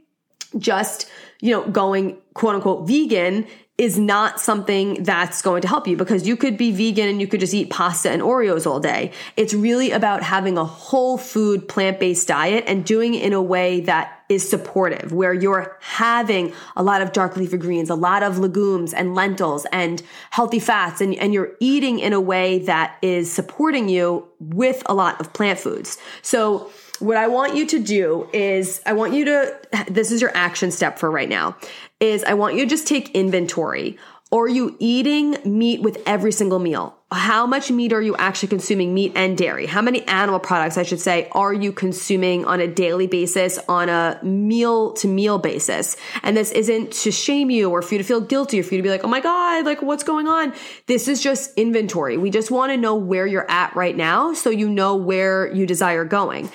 just, 0.59 1.09
you 1.40 1.53
know, 1.53 1.69
going 1.69 2.19
quote 2.35 2.57
unquote 2.57 2.88
vegan 2.88 3.47
is 3.77 3.99
not 3.99 4.41
something 4.41 5.03
that's 5.03 5.43
going 5.43 5.63
to 5.63 5.69
help 5.69 5.89
you 5.89 5.97
because 5.97 6.27
you 6.29 6.37
could 6.37 6.57
be 6.57 6.71
vegan 6.71 7.09
and 7.09 7.21
you 7.21 7.27
could 7.27 7.41
just 7.41 7.53
eat 7.53 7.71
pasta 7.71 8.09
and 8.11 8.23
Oreos 8.23 8.67
all 8.67 8.79
day. 8.79 9.11
It's 9.37 9.53
really 9.53 9.91
about 9.91 10.23
having 10.23 10.57
a 10.57 10.65
whole 10.65 11.19
food 11.19 11.67
plant 11.67 11.99
based 11.99 12.29
diet 12.29 12.65
and 12.69 12.85
doing 12.85 13.15
it 13.15 13.25
in 13.25 13.33
a 13.33 13.43
way 13.43 13.81
that 13.81 14.24
is 14.35 14.49
supportive, 14.49 15.12
where 15.12 15.33
you're 15.33 15.77
having 15.81 16.53
a 16.77 16.83
lot 16.83 17.01
of 17.01 17.12
dark 17.12 17.37
leafy 17.37 17.57
greens, 17.57 17.88
a 17.88 17.94
lot 17.94 18.23
of 18.23 18.38
legumes 18.38 18.92
and 18.92 19.14
lentils 19.14 19.66
and 19.73 20.03
healthy 20.31 20.59
fats, 20.59 21.01
and, 21.01 21.14
and 21.14 21.33
you're 21.33 21.53
eating 21.61 21.99
in 21.99 22.12
a 22.12 22.20
way 22.20 22.59
that 22.61 22.99
is 23.01 23.33
supporting 23.33 23.88
you 23.88 24.29
with 24.40 24.83
a 24.87 24.94
lot 24.94 25.20
of 25.20 25.33
plant 25.33 25.59
foods. 25.59 25.99
So, 26.23 26.70
what 27.01 27.16
I 27.16 27.27
want 27.27 27.57
you 27.57 27.66
to 27.66 27.79
do 27.81 28.29
is 28.33 28.81
I 28.87 28.92
want 28.92 29.14
you 29.14 29.25
to, 29.25 29.61
this 29.88 30.12
is 30.12 30.20
your 30.20 30.31
action 30.35 30.70
step 30.70 30.99
for 30.99 31.11
right 31.11 31.29
now, 31.29 31.57
is 31.99 32.23
I 32.23 32.35
want 32.35 32.55
you 32.55 32.61
to 32.61 32.66
just 32.66 32.87
take 32.87 33.11
inventory. 33.11 33.99
Are 34.31 34.49
you 34.49 34.77
eating 34.79 35.37
meat 35.44 35.83
with 35.83 36.01
every 36.07 36.33
single 36.33 36.59
meal? 36.59 36.97
How 37.14 37.46
much 37.46 37.70
meat 37.70 37.92
are 37.92 38.03
you 38.03 38.16
actually 38.16 38.48
consuming, 38.48 38.92
meat 38.92 39.12
and 39.14 39.38
dairy? 39.38 39.66
How 39.66 39.81
many 39.81 40.07
animal 40.07 40.40
products, 40.40 40.77
I 40.77 40.83
should 40.83 41.00
say, 41.00 41.29
are 41.33 41.53
you 41.53 41.72
consuming 41.72 42.44
on 42.44 42.61
a 42.61 42.68
daily 42.68 43.07
basis, 43.07 43.59
on 43.68 43.88
a 43.88 44.18
meal 44.22 44.92
to 44.94 45.09
meal 45.09 45.38
basis? 45.38 45.96
And 46.22 46.37
this 46.37 46.50
isn't 46.53 46.92
to 46.92 47.11
shame 47.11 47.50
you 47.50 47.70
or 47.70 47.83
for 47.83 47.94
you 47.94 47.98
to 47.98 48.05
feel 48.05 48.20
guilty 48.20 48.61
or 48.61 48.62
for 48.62 48.74
you 48.74 48.79
to 48.79 48.83
be 48.83 48.90
like, 48.90 49.05
oh 49.05 49.09
my 49.09 49.20
God, 49.20 49.64
like 49.64 49.81
what's 49.81 50.05
going 50.05 50.29
on? 50.29 50.53
This 50.87 51.09
is 51.09 51.22
just 51.22 51.57
inventory. 51.57 52.16
We 52.16 52.31
just 52.31 52.50
want 52.50 52.72
to 52.72 52.77
know 52.77 52.94
where 52.96 53.27
you're 53.27 53.50
at 53.50 53.74
right 53.74 53.96
now 53.96 54.35
so 54.35 54.50
you 54.50 54.68
know 54.68 54.96
where 54.96 55.53
you 55.53 55.66
desire 55.66 56.05
going 56.05 56.50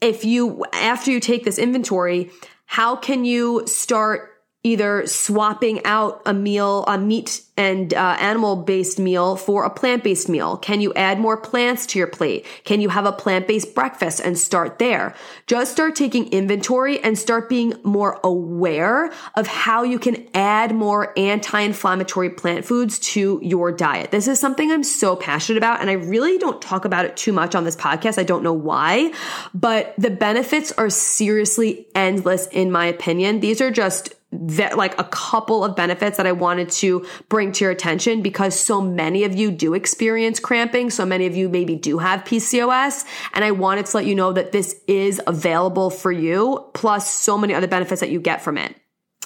if 0.00 0.24
you, 0.24 0.64
after 0.72 1.10
you 1.10 1.20
take 1.20 1.44
this 1.44 1.58
inventory, 1.58 2.30
how 2.66 2.96
can 2.96 3.24
you 3.24 3.66
start 3.66 4.35
either 4.66 5.06
swapping 5.06 5.80
out 5.84 6.20
a 6.26 6.34
meal, 6.34 6.84
a 6.88 6.98
meat 6.98 7.42
and 7.56 7.94
uh, 7.94 8.16
animal 8.18 8.56
based 8.56 8.98
meal 8.98 9.36
for 9.36 9.64
a 9.64 9.70
plant 9.70 10.02
based 10.02 10.28
meal? 10.28 10.56
Can 10.56 10.80
you 10.80 10.92
add 10.94 11.20
more 11.20 11.36
plants 11.36 11.86
to 11.86 11.98
your 12.00 12.08
plate? 12.08 12.44
Can 12.64 12.80
you 12.80 12.88
have 12.88 13.06
a 13.06 13.12
plant 13.12 13.46
based 13.46 13.76
breakfast 13.76 14.20
and 14.20 14.36
start 14.36 14.80
there? 14.80 15.14
Just 15.46 15.70
start 15.70 15.94
taking 15.94 16.30
inventory 16.32 16.98
and 17.00 17.16
start 17.16 17.48
being 17.48 17.74
more 17.84 18.18
aware 18.24 19.12
of 19.36 19.46
how 19.46 19.84
you 19.84 20.00
can 20.00 20.26
add 20.34 20.74
more 20.74 21.16
anti 21.16 21.60
inflammatory 21.60 22.30
plant 22.30 22.64
foods 22.64 22.98
to 22.98 23.38
your 23.42 23.70
diet. 23.70 24.10
This 24.10 24.26
is 24.26 24.40
something 24.40 24.72
I'm 24.72 24.82
so 24.82 25.14
passionate 25.14 25.58
about, 25.58 25.80
and 25.80 25.88
I 25.88 25.94
really 25.94 26.38
don't 26.38 26.60
talk 26.60 26.84
about 26.84 27.04
it 27.04 27.16
too 27.16 27.32
much 27.32 27.54
on 27.54 27.62
this 27.62 27.76
podcast. 27.76 28.18
I 28.18 28.24
don't 28.24 28.42
know 28.42 28.52
why, 28.52 29.12
but 29.54 29.94
the 29.96 30.10
benefits 30.10 30.72
are 30.72 30.90
seriously 30.90 31.86
endless 31.94 32.48
in 32.48 32.72
my 32.72 32.86
opinion. 32.86 33.38
These 33.38 33.60
are 33.60 33.70
just 33.70 34.15
that 34.32 34.76
like 34.76 34.98
a 34.98 35.04
couple 35.04 35.64
of 35.64 35.76
benefits 35.76 36.16
that 36.16 36.26
I 36.26 36.32
wanted 36.32 36.70
to 36.70 37.06
bring 37.28 37.52
to 37.52 37.64
your 37.64 37.70
attention 37.70 38.22
because 38.22 38.58
so 38.58 38.80
many 38.80 39.24
of 39.24 39.34
you 39.34 39.50
do 39.50 39.74
experience 39.74 40.40
cramping. 40.40 40.90
So 40.90 41.06
many 41.06 41.26
of 41.26 41.36
you 41.36 41.48
maybe 41.48 41.76
do 41.76 41.98
have 41.98 42.24
PCOS. 42.24 43.04
And 43.34 43.44
I 43.44 43.52
wanted 43.52 43.86
to 43.86 43.96
let 43.96 44.06
you 44.06 44.14
know 44.14 44.32
that 44.32 44.52
this 44.52 44.80
is 44.86 45.20
available 45.26 45.90
for 45.90 46.10
you, 46.10 46.68
plus 46.74 47.10
so 47.10 47.38
many 47.38 47.54
other 47.54 47.68
benefits 47.68 48.00
that 48.00 48.10
you 48.10 48.20
get 48.20 48.42
from 48.42 48.58
it. 48.58 48.74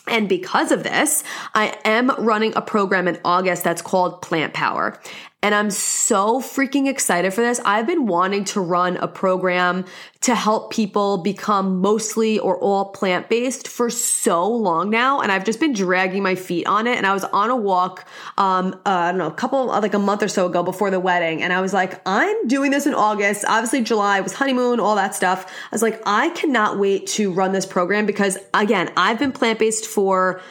And 0.07 0.29
because 0.29 0.73
of 0.73 0.83
this, 0.83 1.23
I 1.55 1.79
am 1.85 2.11
running 2.19 2.53
a 2.57 2.63
program 2.63 3.07
in 3.07 3.19
August 3.25 3.65
that's 3.65 3.83
called 3.83 4.23
Plant 4.23 4.55
Power. 4.55 5.01
And 5.43 5.55
I'm 5.55 5.71
so 5.71 6.41
freaking 6.41 6.87
excited 6.87 7.33
for 7.33 7.41
this. 7.41 7.61
I've 7.65 7.87
been 7.87 8.07
wanting 8.07 8.45
to 8.47 8.61
run 8.61 8.99
a 8.99 9.09
program 9.09 9.87
to 10.21 10.35
help 10.35 10.71
people 10.71 11.17
become 11.17 11.81
mostly 11.81 12.39
or 12.39 12.59
all 12.59 12.87
plant 12.87 13.31
based 13.31 13.67
for 13.67 13.89
so 13.89 14.47
long 14.47 14.91
now. 14.91 15.21
And 15.21 15.33
I've 15.33 15.45
just 15.45 15.59
been 15.59 15.73
dragging 15.73 16.23
my 16.23 16.35
feet 16.35 16.67
on 16.67 16.87
it. 16.87 16.99
And 16.99 17.07
I 17.07 17.15
was 17.15 17.25
on 17.25 17.49
a 17.49 17.57
walk, 17.57 18.07
um, 18.37 18.75
uh, 18.85 18.91
I 18.91 19.13
don't 19.13 19.19
know, 19.19 19.29
a 19.29 19.33
couple, 19.33 19.69
like 19.69 19.95
a 19.95 19.99
month 19.99 20.23
or 20.23 20.29
so 20.29 20.45
ago 20.45 20.63
before 20.63 20.91
the 20.91 21.01
wedding. 21.01 21.43
And 21.43 21.55
I 21.55 21.63
was 21.63 21.73
like, 21.73 22.03
I'm 22.05 22.47
doing 22.47 22.71
this 22.71 22.87
in 22.87 22.93
August. 22.93 23.47
Obviously, 23.49 23.83
July 23.83 24.21
was 24.21 24.35
honeymoon, 24.35 24.79
all 24.79 24.97
that 24.97 25.15
stuff. 25.15 25.47
I 25.47 25.75
was 25.75 25.81
like, 25.81 26.03
I 26.05 26.29
cannot 26.31 26.79
wait 26.79 27.07
to 27.09 27.33
run 27.33 27.53
this 27.53 27.65
program 27.65 28.05
because 28.05 28.37
again, 28.53 28.93
I've 28.95 29.19
been 29.19 29.33
plant 29.33 29.59
based 29.59 29.87
for 29.87 30.43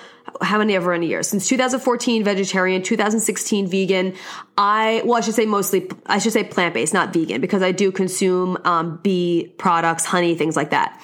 how 0.41 0.57
many 0.57 0.75
ever 0.75 0.93
in 0.93 1.03
a 1.03 1.05
year? 1.05 1.23
Since 1.23 1.47
2014 1.47 2.23
vegetarian 2.23 2.81
2016 2.81 3.67
vegan 3.67 4.13
i 4.57 5.01
well 5.05 5.17
i 5.17 5.21
should 5.21 5.35
say 5.35 5.45
mostly 5.45 5.89
i 6.05 6.19
should 6.19 6.33
say 6.33 6.43
plant-based 6.43 6.93
not 6.93 7.13
vegan 7.13 7.41
because 7.41 7.61
i 7.61 7.71
do 7.71 7.91
consume 7.91 8.57
um, 8.65 8.99
bee 9.03 9.53
products 9.57 10.05
honey 10.05 10.35
things 10.35 10.55
like 10.55 10.71
that. 10.71 10.99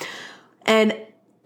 And 0.65 0.97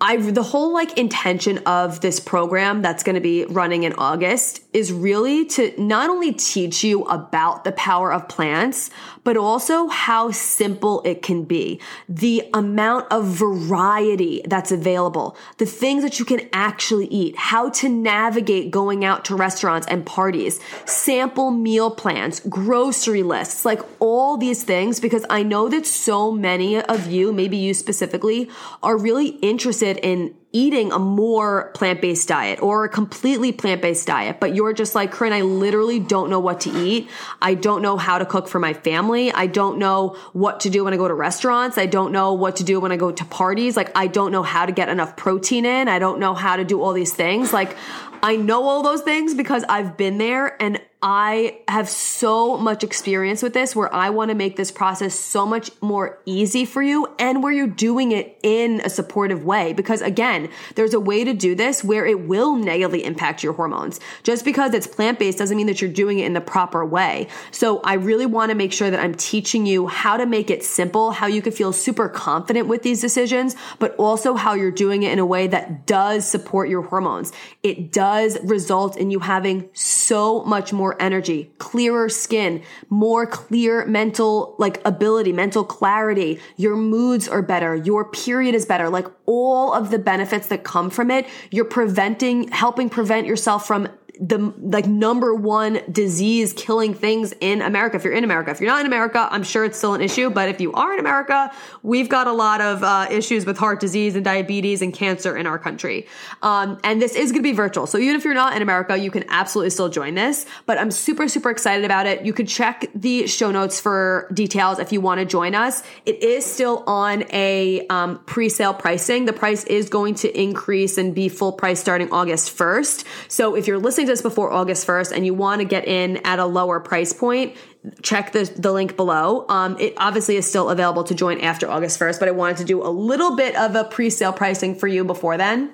I 0.01 0.17
the 0.17 0.43
whole 0.43 0.73
like 0.73 0.97
intention 0.97 1.57
of 1.59 1.99
this 2.01 2.19
program 2.19 2.81
that's 2.81 3.03
going 3.03 3.15
to 3.15 3.21
be 3.21 3.45
running 3.45 3.83
in 3.83 3.93
August 3.93 4.61
is 4.71 4.93
really 4.93 5.45
to 5.45 5.73
not 5.81 6.09
only 6.09 6.31
teach 6.31 6.83
you 6.83 7.03
about 7.05 7.63
the 7.63 7.71
power 7.71 8.13
of 8.13 8.27
plants, 8.29 8.89
but 9.23 9.35
also 9.35 9.87
how 9.87 10.31
simple 10.31 11.01
it 11.03 11.21
can 11.21 11.43
be. 11.43 11.81
The 12.07 12.47
amount 12.53 13.11
of 13.11 13.25
variety 13.25 14.41
that's 14.45 14.71
available, 14.71 15.35
the 15.57 15.65
things 15.65 16.03
that 16.03 16.19
you 16.19 16.25
can 16.25 16.47
actually 16.53 17.07
eat, 17.07 17.35
how 17.35 17.69
to 17.71 17.89
navigate 17.89 18.71
going 18.71 19.03
out 19.03 19.25
to 19.25 19.35
restaurants 19.35 19.87
and 19.87 20.05
parties, 20.05 20.59
sample 20.85 21.51
meal 21.51 21.91
plans, 21.91 22.39
grocery 22.41 23.23
lists, 23.23 23.65
like 23.65 23.81
all 23.99 24.37
these 24.37 24.63
things, 24.63 24.99
because 24.99 25.25
I 25.29 25.43
know 25.43 25.67
that 25.69 25.85
so 25.85 26.31
many 26.31 26.79
of 26.79 27.11
you, 27.11 27.33
maybe 27.33 27.57
you 27.57 27.73
specifically, 27.73 28.49
are 28.81 28.97
really 28.97 29.29
interested 29.41 29.88
in 29.97 30.35
eating 30.51 30.91
a 30.91 30.97
more 30.97 31.71
plant-based 31.75 32.27
diet 32.27 32.61
or 32.61 32.83
a 32.83 32.89
completely 32.89 33.51
plant-based 33.51 34.07
diet, 34.07 34.39
but 34.39 34.55
you're 34.55 34.73
just 34.73 34.95
like, 34.95 35.11
Corinne, 35.11 35.33
I 35.33 35.41
literally 35.41 35.99
don't 35.99 36.29
know 36.29 36.39
what 36.39 36.61
to 36.61 36.71
eat. 36.71 37.07
I 37.41 37.53
don't 37.53 37.81
know 37.81 37.97
how 37.97 38.17
to 38.17 38.25
cook 38.25 38.47
for 38.47 38.57
my 38.57 38.73
family. 38.73 39.31
I 39.31 39.45
don't 39.47 39.77
know 39.77 40.17
what 40.33 40.61
to 40.61 40.69
do 40.69 40.83
when 40.83 40.93
I 40.93 40.97
go 40.97 41.07
to 41.07 41.13
restaurants. 41.13 41.77
I 41.77 41.85
don't 41.85 42.11
know 42.11 42.33
what 42.33 42.55
to 42.57 42.63
do 42.63 42.79
when 42.79 42.91
I 42.91 42.97
go 42.97 43.11
to 43.11 43.25
parties. 43.25 43.77
Like, 43.77 43.91
I 43.95 44.07
don't 44.07 44.31
know 44.31 44.43
how 44.43 44.65
to 44.65 44.71
get 44.71 44.89
enough 44.89 45.15
protein 45.15 45.65
in. 45.65 45.87
I 45.87 45.99
don't 45.99 46.19
know 46.19 46.33
how 46.33 46.55
to 46.55 46.63
do 46.63 46.81
all 46.81 46.93
these 46.93 47.13
things. 47.13 47.53
Like, 47.53 47.77
I 48.23 48.35
know 48.35 48.63
all 48.67 48.81
those 48.81 49.01
things 49.01 49.35
because 49.35 49.63
I've 49.69 49.97
been 49.97 50.17
there 50.17 50.61
and 50.61 50.81
I 51.01 51.61
have 51.69 51.87
so 51.87 52.57
much 52.57 52.83
experience 52.83 53.41
with 53.41 53.53
this 53.53 53.73
where 53.73 53.93
I 53.93 54.09
want 54.09 54.29
to 54.29 54.35
make 54.35 54.57
this 54.57 54.69
process 54.69 55.17
so 55.17 55.45
much 55.45 55.71
more 55.81 56.19
easy 56.25 56.65
for 56.65 56.81
you 56.81 57.07
and 57.17 57.41
where 57.41 57.53
you're 57.53 57.67
doing 57.67 58.11
it 58.11 58.37
in 58.43 58.81
a 58.83 58.89
supportive 58.89 59.45
way. 59.45 59.71
Because 59.71 60.01
again, 60.01 60.49
there's 60.75 60.93
a 60.93 60.99
way 60.99 61.23
to 61.23 61.33
do 61.33 61.55
this 61.55 61.85
where 61.85 62.05
it 62.05 62.27
will 62.27 62.57
negatively 62.57 63.05
impact 63.05 63.43
your 63.43 63.53
hormones. 63.53 64.01
Just 64.23 64.43
because 64.43 64.73
it's 64.73 64.87
plant 64.87 65.19
based 65.19 65.37
doesn't 65.37 65.55
mean 65.55 65.67
that 65.67 65.81
you're 65.81 65.89
doing 65.89 66.19
it 66.19 66.25
in 66.25 66.33
the 66.33 66.41
proper 66.41 66.85
way. 66.85 67.29
So 67.51 67.79
I 67.79 67.93
really 67.93 68.25
want 68.25 68.49
to 68.49 68.55
make 68.55 68.73
sure 68.73 68.91
that 68.91 68.99
I'm 68.99 69.15
teaching 69.15 69.65
you 69.65 69.87
how 69.87 70.17
to 70.17 70.25
make 70.25 70.49
it 70.49 70.65
simple, 70.65 71.11
how 71.11 71.27
you 71.27 71.41
can 71.41 71.53
feel 71.53 71.71
super 71.71 72.09
confident 72.09 72.67
with 72.67 72.83
these 72.83 72.99
decisions, 72.99 73.55
but 73.79 73.95
also 73.95 74.33
how 74.33 74.53
you're 74.53 74.69
doing 74.69 75.03
it 75.03 75.13
in 75.13 75.19
a 75.19 75.25
way 75.25 75.47
that 75.47 75.85
does 75.85 76.29
support 76.29 76.67
your 76.67 76.81
hormones. 76.81 77.31
It 77.63 77.93
does 77.93 78.37
result 78.43 78.97
in 78.97 79.11
you 79.11 79.19
having 79.19 79.69
so 79.71 80.43
much 80.43 80.73
more 80.73 80.88
more 80.89 80.99
energy, 80.99 81.51
clearer 81.59 82.09
skin, 82.09 82.63
more 82.89 83.27
clear 83.27 83.85
mental 83.85 84.55
like 84.57 84.81
ability, 84.85 85.31
mental 85.31 85.63
clarity. 85.63 86.39
Your 86.57 86.75
moods 86.75 87.27
are 87.27 87.43
better. 87.43 87.75
Your 87.75 88.05
period 88.05 88.55
is 88.55 88.65
better. 88.65 88.89
Like 88.89 89.05
all 89.27 89.71
of 89.71 89.91
the 89.91 89.99
benefits 89.99 90.47
that 90.47 90.63
come 90.63 90.89
from 90.89 91.11
it, 91.11 91.27
you're 91.51 91.65
preventing, 91.65 92.47
helping 92.47 92.89
prevent 92.89 93.27
yourself 93.27 93.67
from 93.67 93.87
the 94.19 94.53
like 94.59 94.85
number 94.85 95.33
one 95.33 95.79
disease 95.89 96.51
killing 96.51 96.93
things 96.93 97.33
in 97.39 97.61
America. 97.61 97.95
If 97.95 98.03
you're 98.03 98.13
in 98.13 98.25
America, 98.25 98.51
if 98.51 98.59
you're 98.59 98.69
not 98.69 98.81
in 98.81 98.85
America, 98.85 99.29
I'm 99.31 99.43
sure 99.43 99.63
it's 99.63 99.77
still 99.77 99.93
an 99.93 100.01
issue. 100.01 100.29
But 100.29 100.49
if 100.49 100.59
you 100.59 100.73
are 100.73 100.93
in 100.93 100.99
America, 100.99 101.51
we've 101.83 102.09
got 102.09 102.27
a 102.27 102.33
lot 102.33 102.59
of 102.59 102.83
uh, 102.83 103.07
issues 103.09 103.45
with 103.45 103.57
heart 103.57 103.79
disease 103.79 104.15
and 104.15 104.25
diabetes 104.25 104.81
and 104.81 104.93
cancer 104.93 105.37
in 105.37 105.47
our 105.47 105.57
country. 105.57 106.05
Um, 106.41 106.79
and 106.83 107.01
this 107.01 107.15
is 107.15 107.31
going 107.31 107.43
to 107.43 107.49
be 107.49 107.53
virtual. 107.53 107.87
So 107.87 107.97
even 107.97 108.17
if 108.17 108.25
you're 108.25 108.33
not 108.33 108.55
in 108.57 108.61
America, 108.61 108.97
you 108.97 109.09
can 109.09 109.23
absolutely 109.29 109.69
still 109.69 109.87
join 109.87 110.15
this. 110.15 110.45
But 110.65 110.77
I'm 110.77 110.91
super, 110.91 111.29
super 111.29 111.49
excited 111.49 111.85
about 111.85 112.05
it. 112.05 112.25
You 112.25 112.33
can 112.33 112.45
check 112.45 112.87
the 112.93 113.25
show 113.25 113.51
notes 113.51 113.79
for 113.79 114.29
details 114.33 114.79
if 114.79 114.91
you 114.91 114.99
want 114.99 115.19
to 115.19 115.25
join 115.25 115.55
us. 115.55 115.81
It 116.05 116.21
is 116.21 116.45
still 116.45 116.83
on 116.87 117.23
a 117.31 117.87
um, 117.87 118.19
pre-sale 118.25 118.73
pricing. 118.73 119.23
The 119.25 119.33
price 119.33 119.63
is 119.63 119.87
going 119.87 120.15
to 120.15 120.39
increase 120.39 120.97
and 120.97 121.15
be 121.15 121.29
full 121.29 121.53
price 121.53 121.79
starting 121.79 122.11
August 122.11 122.57
1st. 122.57 123.05
So 123.29 123.55
if 123.55 123.65
you're 123.65 123.79
listening 123.79 124.08
this 124.09 124.21
before 124.21 124.51
August 124.51 124.85
1st 124.85 125.11
and 125.11 125.25
you 125.25 125.33
want 125.33 125.61
to 125.61 125.65
get 125.65 125.87
in 125.87 126.17
at 126.17 126.39
a 126.39 126.45
lower 126.45 126.79
price 126.79 127.13
point, 127.13 127.55
check 128.01 128.31
the, 128.31 128.43
the 128.57 128.71
link 128.71 128.95
below. 128.95 129.45
Um, 129.47 129.77
it 129.79 129.93
obviously 129.97 130.35
is 130.35 130.47
still 130.47 130.69
available 130.69 131.03
to 131.05 131.15
join 131.15 131.39
after 131.39 131.69
August 131.69 131.99
1st, 131.99 132.19
but 132.19 132.27
I 132.27 132.31
wanted 132.31 132.57
to 132.57 132.65
do 132.65 132.85
a 132.85 132.89
little 132.89 133.35
bit 133.35 133.55
of 133.55 133.75
a 133.75 133.85
pre-sale 133.85 134.33
pricing 134.33 134.75
for 134.75 134.87
you 134.87 135.03
before 135.03 135.37
then. 135.37 135.71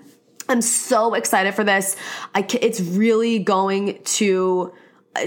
I'm 0.48 0.62
so 0.62 1.16
excited 1.16 1.56
for 1.56 1.64
this. 1.64 1.96
I, 2.36 2.46
it's 2.62 2.80
really 2.80 3.40
going 3.40 4.00
to 4.04 4.74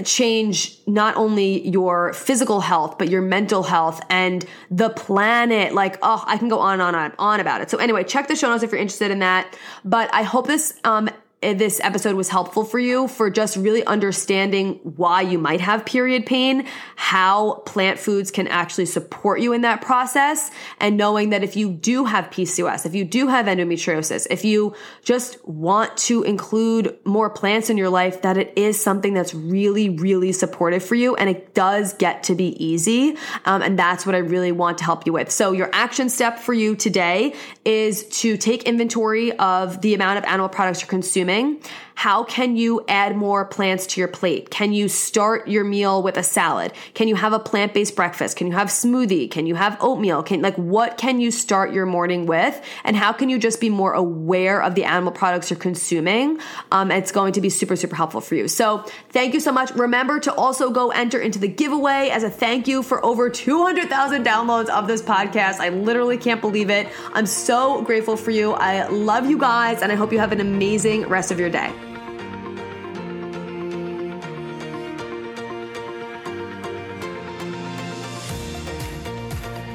change 0.03 0.77
not 0.85 1.15
only 1.15 1.67
your 1.67 2.13
physical 2.13 2.61
health 2.61 2.97
but 2.97 3.09
your 3.09 3.21
mental 3.21 3.63
health 3.63 3.99
and 4.09 4.45
the 4.69 4.89
planet 4.89 5.73
like 5.73 5.97
oh 6.03 6.23
i 6.27 6.37
can 6.37 6.47
go 6.47 6.59
on 6.59 6.73
and 6.73 6.81
on 6.81 6.95
and 6.95 7.13
on 7.17 7.39
about 7.39 7.61
it 7.61 7.71
so 7.71 7.77
anyway 7.79 8.03
check 8.03 8.27
the 8.27 8.35
show 8.35 8.49
notes 8.49 8.61
if 8.61 8.71
you're 8.71 8.79
interested 8.79 9.09
in 9.09 9.19
that 9.19 9.57
but 9.83 10.07
i 10.13 10.21
hope 10.21 10.45
this 10.45 10.79
um 10.83 11.09
this 11.41 11.79
episode 11.81 12.15
was 12.15 12.27
helpful 12.27 12.65
for 12.65 12.79
you 12.79 13.07
for 13.07 13.29
just 13.29 13.55
really 13.55 13.83
understanding 13.85 14.73
why 14.83 15.21
you 15.21 15.37
might 15.37 15.61
have 15.61 15.85
period 15.85 16.25
pain, 16.25 16.67
how 16.97 17.55
plant 17.65 17.97
foods 17.97 18.29
can 18.29 18.45
actually 18.47 18.85
support 18.85 19.39
you 19.39 19.53
in 19.53 19.61
that 19.61 19.81
process, 19.81 20.51
and 20.81 20.97
knowing 20.97 21.29
that 21.29 21.41
if 21.41 21.55
you 21.55 21.71
do 21.71 22.03
have 22.03 22.25
PCOS, 22.25 22.85
if 22.85 22.93
you 22.93 23.05
do 23.05 23.27
have 23.27 23.45
endometriosis, 23.45 24.27
if 24.29 24.43
you 24.43 24.75
just 25.01 25.45
want 25.47 25.95
to 25.95 26.23
include 26.23 26.97
more 27.05 27.29
plants 27.29 27.69
in 27.69 27.77
your 27.77 27.89
life, 27.89 28.21
that 28.21 28.37
it 28.37 28.51
is 28.57 28.81
something 28.81 29.13
that's 29.13 29.33
really, 29.33 29.89
really 29.89 30.33
supportive 30.33 30.83
for 30.83 30.95
you. 30.95 31.15
And 31.15 31.29
it 31.29 31.53
does 31.53 31.93
get 31.93 32.23
to 32.23 32.35
be 32.35 32.61
easy. 32.63 33.15
Um, 33.45 33.61
and 33.61 33.79
that's 33.79 34.05
what 34.05 34.13
I 34.13 34.19
really 34.19 34.51
want 34.51 34.77
to 34.79 34.83
help 34.83 35.05
you 35.05 35.13
with. 35.13 35.31
So 35.31 35.53
your 35.53 35.69
action 35.71 36.09
step 36.09 36.37
for 36.39 36.53
you 36.53 36.75
today 36.75 37.33
is 37.63 38.05
to 38.19 38.35
take 38.35 38.63
inventory 38.63 39.31
of 39.37 39.79
the 39.81 39.93
amount 39.93 40.17
of 40.17 40.25
animal 40.25 40.49
products 40.49 40.81
you're 40.81 40.89
consuming 40.89 41.28
consuming 41.29 41.61
how 41.99 42.23
can 42.23 42.55
you 42.55 42.81
add 42.87 43.17
more 43.17 43.43
plants 43.43 43.85
to 43.85 43.99
your 43.99 44.07
plate? 44.07 44.49
Can 44.49 44.71
you 44.71 44.87
start 44.87 45.49
your 45.49 45.65
meal 45.65 46.01
with 46.01 46.15
a 46.15 46.23
salad? 46.23 46.71
Can 46.93 47.09
you 47.09 47.15
have 47.15 47.33
a 47.33 47.39
plant-based 47.39 47.93
breakfast? 47.93 48.37
Can 48.37 48.47
you 48.47 48.53
have 48.53 48.69
smoothie? 48.69 49.29
Can 49.29 49.45
you 49.45 49.55
have 49.55 49.75
oatmeal? 49.81 50.23
Can 50.23 50.41
like 50.41 50.55
what 50.55 50.97
can 50.97 51.19
you 51.19 51.29
start 51.29 51.73
your 51.73 51.85
morning 51.85 52.25
with? 52.25 52.57
And 52.85 52.95
how 52.95 53.11
can 53.11 53.27
you 53.27 53.37
just 53.37 53.59
be 53.59 53.69
more 53.69 53.91
aware 53.91 54.63
of 54.63 54.75
the 54.75 54.85
animal 54.85 55.11
products 55.11 55.49
you're 55.49 55.59
consuming? 55.59 56.39
Um, 56.71 56.89
it's 56.89 57.11
going 57.11 57.33
to 57.33 57.41
be 57.41 57.49
super, 57.49 57.75
super 57.75 57.97
helpful 57.97 58.21
for 58.21 58.35
you. 58.35 58.47
So 58.47 58.85
thank 59.09 59.33
you 59.33 59.41
so 59.41 59.51
much. 59.51 59.71
Remember 59.71 60.21
to 60.21 60.33
also 60.33 60.69
go 60.69 60.91
enter 60.91 61.19
into 61.19 61.37
the 61.37 61.49
giveaway 61.49 62.11
as 62.13 62.23
a 62.23 62.29
thank 62.29 62.65
you 62.65 62.81
for 62.81 63.03
over 63.03 63.29
200,000 63.29 64.25
downloads 64.25 64.69
of 64.69 64.87
this 64.87 65.01
podcast. 65.01 65.59
I 65.59 65.67
literally 65.67 66.17
can't 66.17 66.39
believe 66.39 66.69
it. 66.69 66.87
I'm 67.11 67.25
so 67.25 67.81
grateful 67.81 68.15
for 68.15 68.31
you. 68.31 68.53
I 68.53 68.87
love 68.87 69.29
you 69.29 69.37
guys 69.37 69.81
and 69.81 69.91
I 69.91 69.95
hope 69.95 70.13
you 70.13 70.19
have 70.19 70.31
an 70.31 70.39
amazing 70.39 71.05
rest 71.09 71.29
of 71.31 71.41
your 71.41 71.49
day. 71.49 71.88